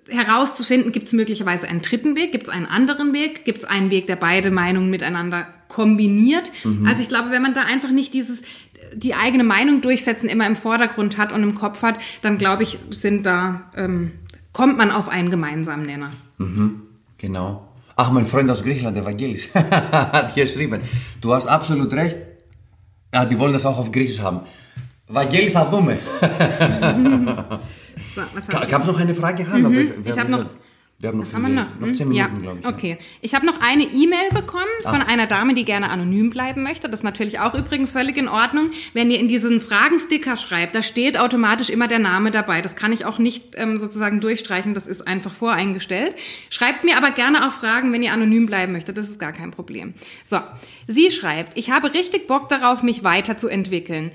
[0.08, 3.90] herauszufinden, gibt es möglicherweise einen dritten Weg, gibt es einen anderen Weg, gibt es einen
[3.90, 6.50] Weg, der beide Meinungen miteinander kombiniert.
[6.84, 8.42] Also ich glaube, wenn man da einfach nicht dieses
[8.94, 12.78] die eigene Meinung durchsetzen immer im Vordergrund hat und im Kopf hat, dann glaube ich,
[12.90, 14.12] sind da ähm,
[14.52, 16.10] kommt man auf einen gemeinsamen Nenner.
[16.38, 16.82] Mhm,
[17.18, 17.68] genau.
[17.96, 20.82] Ach, mein Freund aus Griechenland, der Vangelis, hat hier geschrieben,
[21.20, 22.18] du hast absolut recht.
[23.14, 24.40] Ja, die wollen das auch auf Griechisch haben.
[25.11, 25.97] Vangeli θα δούμε.
[28.15, 29.69] So, was Ka- hab ich Gab es noch eine Frage, Hanna?
[29.71, 30.45] Wir- wir Ich haben habe noch.
[30.99, 31.79] Wir haben noch, Was haben wir viele- noch?
[31.79, 32.09] noch zehn Hm?
[32.09, 32.41] Minuten, ja.
[32.41, 32.65] glaube ich.
[32.65, 32.97] Okay.
[33.21, 35.05] Ich habe noch eine E-Mail bekommen von Ah.
[35.05, 36.89] einer Dame, die gerne anonym bleiben möchte.
[36.89, 38.71] Das ist natürlich auch übrigens völlig in Ordnung.
[38.95, 42.63] Wenn ihr in diesen Fragensticker schreibt, da steht automatisch immer der Name dabei.
[42.63, 44.73] Das kann ich auch nicht ähm, sozusagen durchstreichen.
[44.73, 46.13] Das ist einfach voreingestellt.
[46.49, 48.97] Schreibt mir aber gerne auch Fragen, wenn ihr anonym bleiben möchtet.
[48.97, 49.93] Das ist gar kein Problem.
[50.25, 50.39] So.
[50.87, 54.09] Sie schreibt, ich habe richtig Bock darauf, mich weiterzuentwickeln.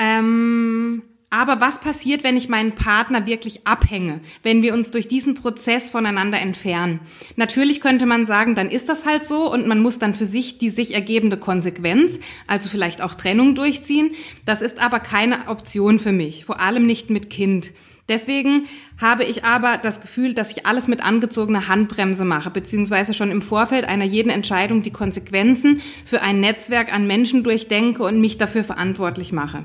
[0.00, 5.34] Ähm, aber was passiert, wenn ich meinen Partner wirklich abhänge, wenn wir uns durch diesen
[5.34, 6.98] Prozess voneinander entfernen?
[7.36, 10.58] Natürlich könnte man sagen, dann ist das halt so und man muss dann für sich
[10.58, 14.10] die sich ergebende Konsequenz, also vielleicht auch Trennung durchziehen.
[14.44, 17.70] Das ist aber keine Option für mich, vor allem nicht mit Kind.
[18.10, 18.66] Deswegen
[19.00, 23.40] habe ich aber das Gefühl, dass ich alles mit angezogener Handbremse mache, beziehungsweise schon im
[23.40, 28.64] Vorfeld einer jeden Entscheidung die Konsequenzen für ein Netzwerk an Menschen durchdenke und mich dafür
[28.64, 29.64] verantwortlich mache.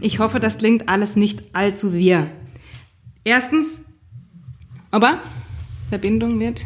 [0.00, 2.30] Ich hoffe, das klingt alles nicht allzu wir.
[3.24, 3.82] Erstens,
[4.90, 5.20] aber
[5.90, 6.64] Verbindung mit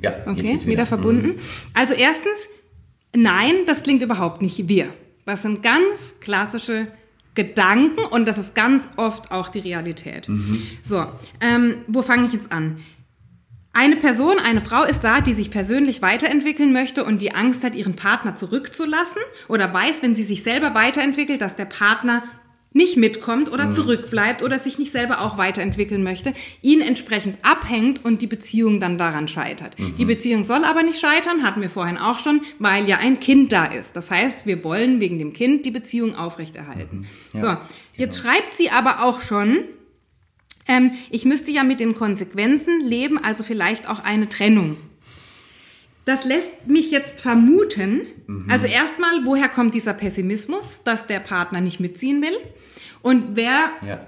[0.00, 0.86] Ja, Okay, geht's wieder.
[0.86, 1.40] verbunden.
[1.74, 2.38] Also erstens,
[3.16, 4.90] nein, das klingt überhaupt nicht wir.
[5.24, 6.86] Das sind ganz klassische
[7.36, 10.26] Gedanken und das ist ganz oft auch die Realität.
[10.82, 11.06] So,
[11.40, 12.78] ähm, wo fange ich jetzt an?
[13.72, 17.76] Eine Person, eine Frau ist da, die sich persönlich weiterentwickeln möchte und die Angst hat,
[17.76, 22.22] ihren Partner zurückzulassen oder weiß, wenn sie sich selber weiterentwickelt, dass der Partner
[22.76, 28.22] nicht mitkommt oder zurückbleibt oder sich nicht selber auch weiterentwickeln möchte, ihn entsprechend abhängt und
[28.22, 29.76] die Beziehung dann daran scheitert.
[29.98, 33.50] Die Beziehung soll aber nicht scheitern, hatten wir vorhin auch schon, weil ja ein Kind
[33.50, 33.96] da ist.
[33.96, 37.06] Das heißt, wir wollen wegen dem Kind die Beziehung aufrechterhalten.
[37.32, 37.56] Ja, so,
[38.02, 39.64] jetzt schreibt sie aber auch schon,
[40.68, 44.76] ähm, ich müsste ja mit den Konsequenzen leben, also vielleicht auch eine Trennung.
[46.04, 48.02] Das lässt mich jetzt vermuten,
[48.48, 52.36] also erstmal, woher kommt dieser Pessimismus, dass der Partner nicht mitziehen will?
[53.02, 54.00] Und wer, Ja.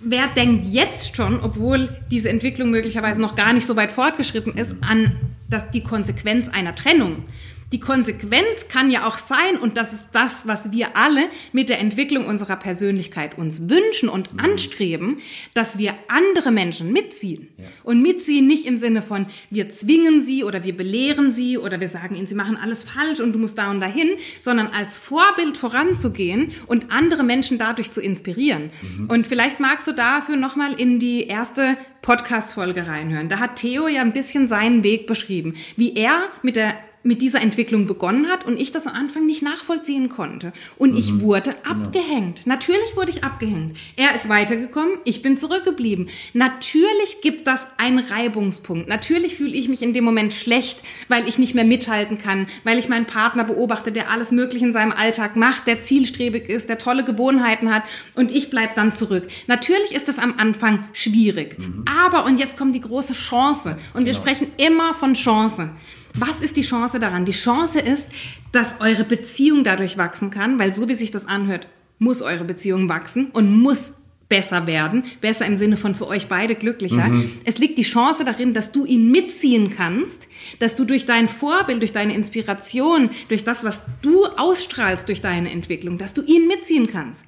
[0.00, 4.74] wer denkt jetzt schon, obwohl diese Entwicklung möglicherweise noch gar nicht so weit fortgeschritten ist,
[4.88, 5.16] an
[5.48, 7.24] das, die Konsequenz einer Trennung?
[7.72, 11.80] Die Konsequenz kann ja auch sein, und das ist das, was wir alle mit der
[11.80, 15.18] Entwicklung unserer Persönlichkeit uns wünschen und anstreben,
[15.52, 17.48] dass wir andere Menschen mitziehen.
[17.82, 21.88] Und mitziehen nicht im Sinne von, wir zwingen sie oder wir belehren sie oder wir
[21.88, 25.56] sagen ihnen, sie machen alles falsch und du musst da und dahin, sondern als Vorbild
[25.56, 28.70] voranzugehen und andere Menschen dadurch zu inspirieren.
[29.08, 33.28] Und vielleicht magst du dafür nochmal in die erste Podcast-Folge reinhören.
[33.28, 36.76] Da hat Theo ja ein bisschen seinen Weg beschrieben, wie er mit der
[37.06, 40.52] mit dieser Entwicklung begonnen hat und ich das am Anfang nicht nachvollziehen konnte.
[40.76, 42.46] Und ich wurde abgehängt.
[42.46, 43.76] Natürlich wurde ich abgehängt.
[43.96, 46.08] Er ist weitergekommen, ich bin zurückgeblieben.
[46.32, 48.88] Natürlich gibt das einen Reibungspunkt.
[48.88, 52.78] Natürlich fühle ich mich in dem Moment schlecht, weil ich nicht mehr mithalten kann, weil
[52.78, 56.78] ich meinen Partner beobachte, der alles Mögliche in seinem Alltag macht, der zielstrebig ist, der
[56.78, 57.84] tolle Gewohnheiten hat
[58.14, 59.28] und ich bleib dann zurück.
[59.46, 61.56] Natürlich ist es am Anfang schwierig.
[62.04, 63.78] Aber, und jetzt kommt die große Chance.
[63.94, 65.70] Und wir sprechen immer von Chance.
[66.18, 67.24] Was ist die Chance daran?
[67.24, 68.08] Die Chance ist,
[68.52, 72.88] dass eure Beziehung dadurch wachsen kann, weil so wie sich das anhört, muss eure Beziehung
[72.88, 73.92] wachsen und muss
[74.28, 77.12] besser werden, besser im Sinne von für euch beide glücklicher.
[77.44, 80.26] Es liegt die Chance darin, dass du ihn mitziehen kannst,
[80.58, 85.50] dass du durch dein Vorbild, durch deine Inspiration, durch das, was du ausstrahlst durch deine
[85.50, 87.24] Entwicklung, dass du ihn mitziehen kannst.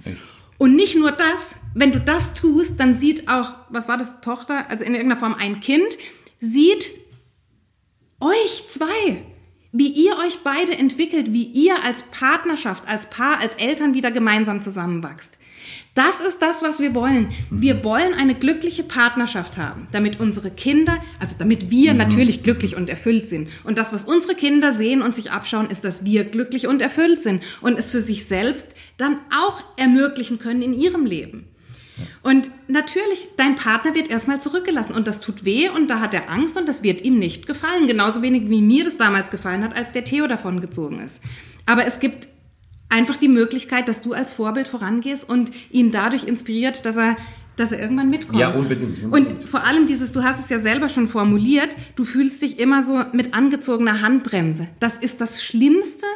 [0.56, 4.68] Und nicht nur das, wenn du das tust, dann sieht auch, was war das, Tochter,
[4.68, 5.86] also in irgendeiner Form ein Kind,
[6.40, 6.90] sieht
[8.20, 9.24] euch zwei,
[9.72, 14.62] wie ihr euch beide entwickelt, wie ihr als Partnerschaft, als Paar, als Eltern wieder gemeinsam
[14.62, 15.38] zusammenwachst.
[15.94, 17.30] Das ist das, was wir wollen.
[17.50, 22.88] Wir wollen eine glückliche Partnerschaft haben, damit unsere Kinder, also damit wir natürlich glücklich und
[22.88, 23.48] erfüllt sind.
[23.64, 27.22] Und das, was unsere Kinder sehen und sich abschauen, ist, dass wir glücklich und erfüllt
[27.22, 31.48] sind und es für sich selbst dann auch ermöglichen können in ihrem Leben.
[32.22, 36.30] Und natürlich, dein Partner wird erstmal zurückgelassen und das tut weh und da hat er
[36.30, 37.86] Angst und das wird ihm nicht gefallen.
[37.86, 41.20] Genauso wenig wie mir das damals gefallen hat, als der Theo davon gezogen ist.
[41.66, 42.28] Aber es gibt
[42.88, 47.16] einfach die Möglichkeit, dass du als Vorbild vorangehst und ihn dadurch inspiriert, dass er
[47.58, 48.38] dass er irgendwann mitkommt.
[48.38, 49.40] Ja, unbedingt, unbedingt.
[49.40, 52.84] Und vor allem dieses, du hast es ja selber schon formuliert, du fühlst dich immer
[52.84, 54.68] so mit angezogener Handbremse.
[54.78, 56.06] Das ist das Schlimmste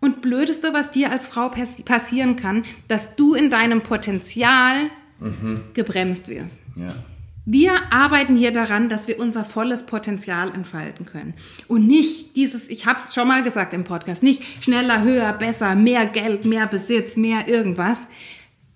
[0.00, 4.90] und Blödeste, was dir als Frau pass passieren kann, dass du in deinem Potenzial
[5.74, 6.58] gebremst wirst.
[6.76, 6.94] Ja.
[7.44, 11.34] Wir arbeiten hier daran, dass wir unser volles Potenzial entfalten können.
[11.66, 15.74] Und nicht dieses, ich habe es schon mal gesagt im Podcast, nicht schneller, höher, besser,
[15.74, 18.06] mehr Geld, mehr Besitz, mehr irgendwas.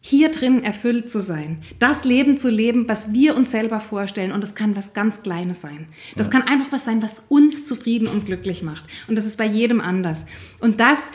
[0.08, 4.30] hier drin erfüllt zu sein, das Leben zu leben, was wir uns selber vorstellen.
[4.30, 5.88] Und das kann was ganz Kleines sein.
[6.14, 6.32] Das ja.
[6.32, 8.84] kann einfach was sein, was uns zufrieden und glücklich macht.
[9.08, 10.24] Und das ist bei jedem anders.
[10.60, 11.10] Und das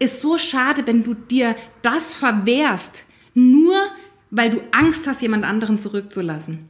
[0.00, 3.04] ist so schade, wenn du dir das verwehrst,
[3.34, 3.76] nur
[4.36, 6.68] weil du Angst hast, jemand anderen zurückzulassen.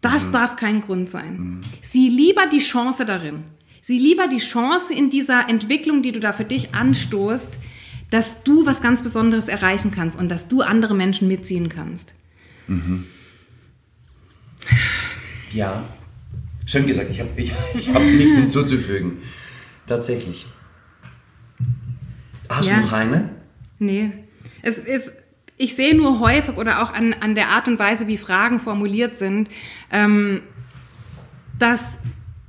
[0.00, 0.32] Das mhm.
[0.32, 1.36] darf kein Grund sein.
[1.36, 1.60] Mhm.
[1.82, 3.44] Sieh lieber die Chance darin.
[3.80, 7.58] Sieh lieber die Chance in dieser Entwicklung, die du da für dich anstoßt,
[8.10, 12.14] dass du was ganz Besonderes erreichen kannst und dass du andere Menschen mitziehen kannst.
[12.68, 13.04] Mhm.
[15.50, 15.84] Ja,
[16.66, 17.10] schön gesagt.
[17.10, 19.18] Ich habe ich, ich hab nichts hinzuzufügen.
[19.88, 20.46] Tatsächlich.
[22.48, 22.76] Hast ja.
[22.76, 23.30] du noch eine?
[23.80, 24.12] Nee.
[24.62, 25.12] Es ist,
[25.56, 29.18] ich sehe nur häufig oder auch an, an der Art und Weise, wie Fragen formuliert
[29.18, 29.48] sind,
[29.90, 30.40] ähm,
[31.58, 31.98] dass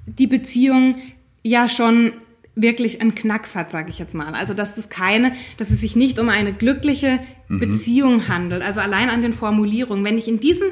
[0.06, 0.96] die Beziehung
[1.44, 2.14] ja schon
[2.56, 4.34] wirklich einen Knacks hat, sage ich jetzt mal.
[4.34, 7.60] Also dass das keine, dass es sich nicht um eine glückliche mhm.
[7.60, 8.62] Beziehung handelt.
[8.62, 10.06] Also allein an den Formulierungen.
[10.06, 10.68] Wenn ich in diesen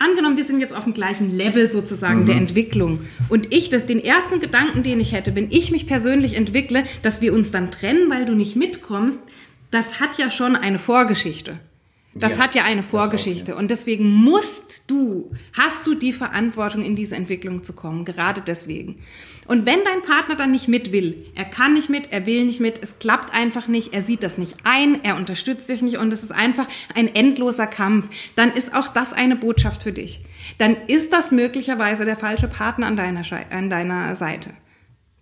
[0.00, 2.26] Angenommen, wir sind jetzt auf dem gleichen Level sozusagen mhm.
[2.26, 3.00] der Entwicklung.
[3.28, 7.20] Und ich, das, den ersten Gedanken, den ich hätte, wenn ich mich persönlich entwickle, dass
[7.20, 9.18] wir uns dann trennen, weil du nicht mitkommst,
[9.70, 11.60] das hat ja schon eine Vorgeschichte.
[12.14, 13.52] Das ja, hat ja eine Vorgeschichte.
[13.52, 13.62] Auch, ja.
[13.62, 18.04] Und deswegen musst du, hast du die Verantwortung, in diese Entwicklung zu kommen.
[18.04, 18.96] Gerade deswegen.
[19.46, 22.60] Und wenn dein Partner dann nicht mit will, er kann nicht mit, er will nicht
[22.60, 26.12] mit, es klappt einfach nicht, er sieht das nicht ein, er unterstützt dich nicht und
[26.12, 30.22] es ist einfach ein endloser Kampf, dann ist auch das eine Botschaft für dich.
[30.58, 34.50] Dann ist das möglicherweise der falsche Partner an deiner, an deiner Seite.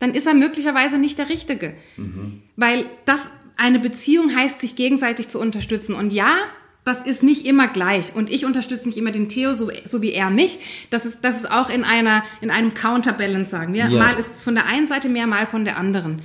[0.00, 1.74] Dann ist er möglicherweise nicht der Richtige.
[1.96, 2.42] Mhm.
[2.56, 5.94] Weil das, eine Beziehung heißt, sich gegenseitig zu unterstützen.
[5.94, 6.36] Und ja,
[6.84, 8.14] das ist nicht immer gleich.
[8.14, 10.86] Und ich unterstütze nicht immer den Theo, so, so wie er mich.
[10.90, 13.86] Das ist, das ist auch in einer, in einem Counterbalance, sagen wir.
[13.86, 13.98] Ja.
[13.98, 16.22] Mal ist es von der einen Seite mehr, mal von der anderen.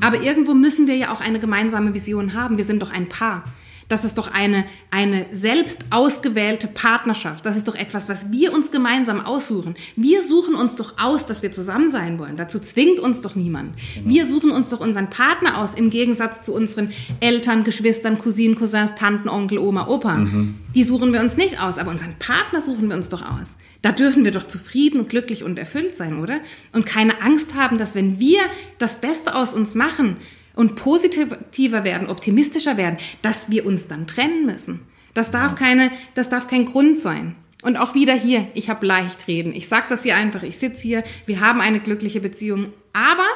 [0.00, 2.58] Aber irgendwo müssen wir ja auch eine gemeinsame Vision haben.
[2.58, 3.44] Wir sind doch ein Paar.
[3.88, 7.44] Das ist doch eine, eine selbst ausgewählte Partnerschaft.
[7.44, 9.74] Das ist doch etwas, was wir uns gemeinsam aussuchen.
[9.96, 12.36] Wir suchen uns doch aus, dass wir zusammen sein wollen.
[12.36, 13.74] Dazu zwingt uns doch niemand.
[13.94, 14.08] Genau.
[14.08, 18.94] Wir suchen uns doch unseren Partner aus, im Gegensatz zu unseren Eltern, Geschwistern, Cousinen, Cousins,
[18.94, 20.14] Tanten, Onkel, Oma, Opa.
[20.14, 20.56] Mhm.
[20.74, 23.48] Die suchen wir uns nicht aus, aber unseren Partner suchen wir uns doch aus.
[23.82, 26.40] Da dürfen wir doch zufrieden, glücklich und erfüllt sein, oder?
[26.72, 28.40] Und keine Angst haben, dass wenn wir
[28.78, 30.16] das Beste aus uns machen,
[30.54, 34.80] und positiver werden, optimistischer werden, dass wir uns dann trennen müssen.
[35.12, 37.36] Das darf keine, das darf kein Grund sein.
[37.62, 39.54] Und auch wieder hier, ich habe leicht reden.
[39.54, 43.26] Ich sage das hier einfach, ich sitze hier, wir haben eine glückliche Beziehung, aber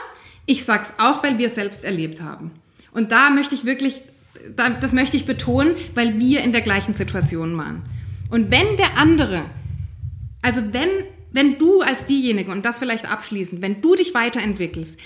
[0.45, 2.51] ich sage es auch, weil wir es selbst erlebt haben.
[2.93, 4.03] Und da möchte ich wirklich,
[4.55, 7.83] das möchte ich betonen, weil wir in der gleichen Situation waren.
[8.31, 9.45] Und wenn der andere,
[10.43, 10.89] also wenn,
[11.33, 14.99] wenn du als diejenige, und das vielleicht abschließend, wenn du dich weiterentwickelst,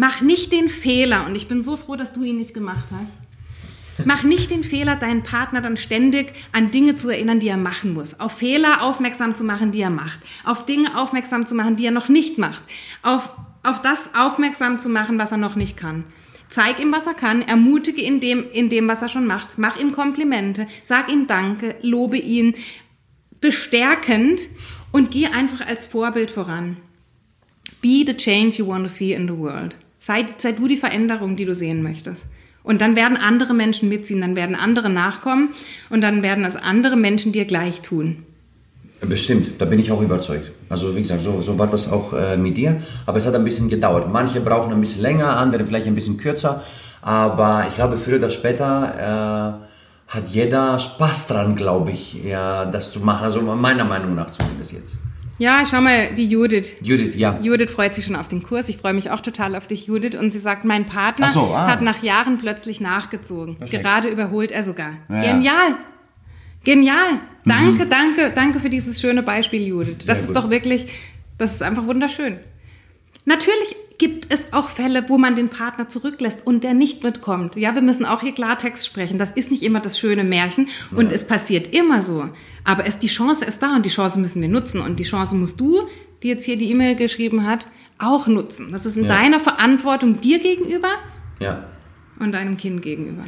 [0.00, 4.06] Mach nicht den Fehler, und ich bin so froh, dass du ihn nicht gemacht hast.
[4.06, 7.94] Mach nicht den Fehler, deinen Partner dann ständig an Dinge zu erinnern, die er machen
[7.94, 8.20] muss.
[8.20, 10.20] Auf Fehler aufmerksam zu machen, die er macht.
[10.44, 12.62] Auf Dinge aufmerksam zu machen, die er noch nicht macht.
[13.02, 13.32] Auf,
[13.64, 16.04] auf das aufmerksam zu machen, was er noch nicht kann.
[16.48, 19.58] Zeig ihm, was er kann, ermutige ihn dem, in dem, was er schon macht.
[19.58, 22.54] Mach ihm Komplimente, sag ihm Danke, lobe ihn
[23.40, 24.42] bestärkend
[24.92, 26.76] und geh einfach als Vorbild voran.
[27.82, 29.74] Be the change you want to see in the world.
[30.08, 32.24] Sei, sei du die Veränderung, die du sehen möchtest.
[32.62, 35.50] Und dann werden andere Menschen mitziehen, dann werden andere nachkommen
[35.90, 38.24] und dann werden es andere Menschen dir gleich tun.
[39.02, 40.50] Bestimmt, da bin ich auch überzeugt.
[40.70, 43.44] Also wie gesagt, so, so war das auch äh, mit dir, aber es hat ein
[43.44, 44.10] bisschen gedauert.
[44.10, 46.62] Manche brauchen ein bisschen länger, andere vielleicht ein bisschen kürzer,
[47.02, 52.92] aber ich glaube, früher oder später äh, hat jeder Spaß dran, glaube ich, ja, das
[52.92, 53.24] zu machen.
[53.24, 54.96] Also meiner Meinung nach zumindest jetzt.
[55.38, 56.72] Ja, schau mal, die Judith.
[56.82, 57.38] Judith, ja.
[57.40, 58.68] Judith freut sich schon auf den Kurs.
[58.68, 60.16] Ich freue mich auch total auf dich, Judith.
[60.16, 61.68] Und sie sagt, mein Partner so, ah.
[61.68, 63.56] hat nach Jahren plötzlich nachgezogen.
[63.56, 63.82] Perfekt.
[63.82, 64.94] Gerade überholt er sogar.
[65.08, 65.32] Ja.
[65.32, 65.76] Genial.
[66.64, 67.20] Genial.
[67.44, 67.88] Danke, mhm.
[67.88, 69.98] danke, danke für dieses schöne Beispiel, Judith.
[69.98, 70.36] Das Sehr ist gut.
[70.36, 70.88] doch wirklich,
[71.38, 72.38] das ist einfach wunderschön.
[73.24, 77.56] Natürlich gibt es auch Fälle, wo man den Partner zurücklässt und der nicht mitkommt.
[77.56, 79.18] Ja, wir müssen auch hier Klartext sprechen.
[79.18, 81.12] Das ist nicht immer das schöne Märchen und ja.
[81.12, 82.28] es passiert immer so.
[82.64, 85.34] Aber es, die Chance ist da und die Chance müssen wir nutzen und die Chance
[85.34, 85.88] musst du,
[86.22, 87.68] die jetzt hier die E-Mail geschrieben hat,
[87.98, 88.68] auch nutzen.
[88.70, 89.14] Das ist in ja.
[89.14, 90.90] deiner Verantwortung dir gegenüber
[91.40, 91.64] ja.
[92.20, 93.24] und deinem Kind gegenüber.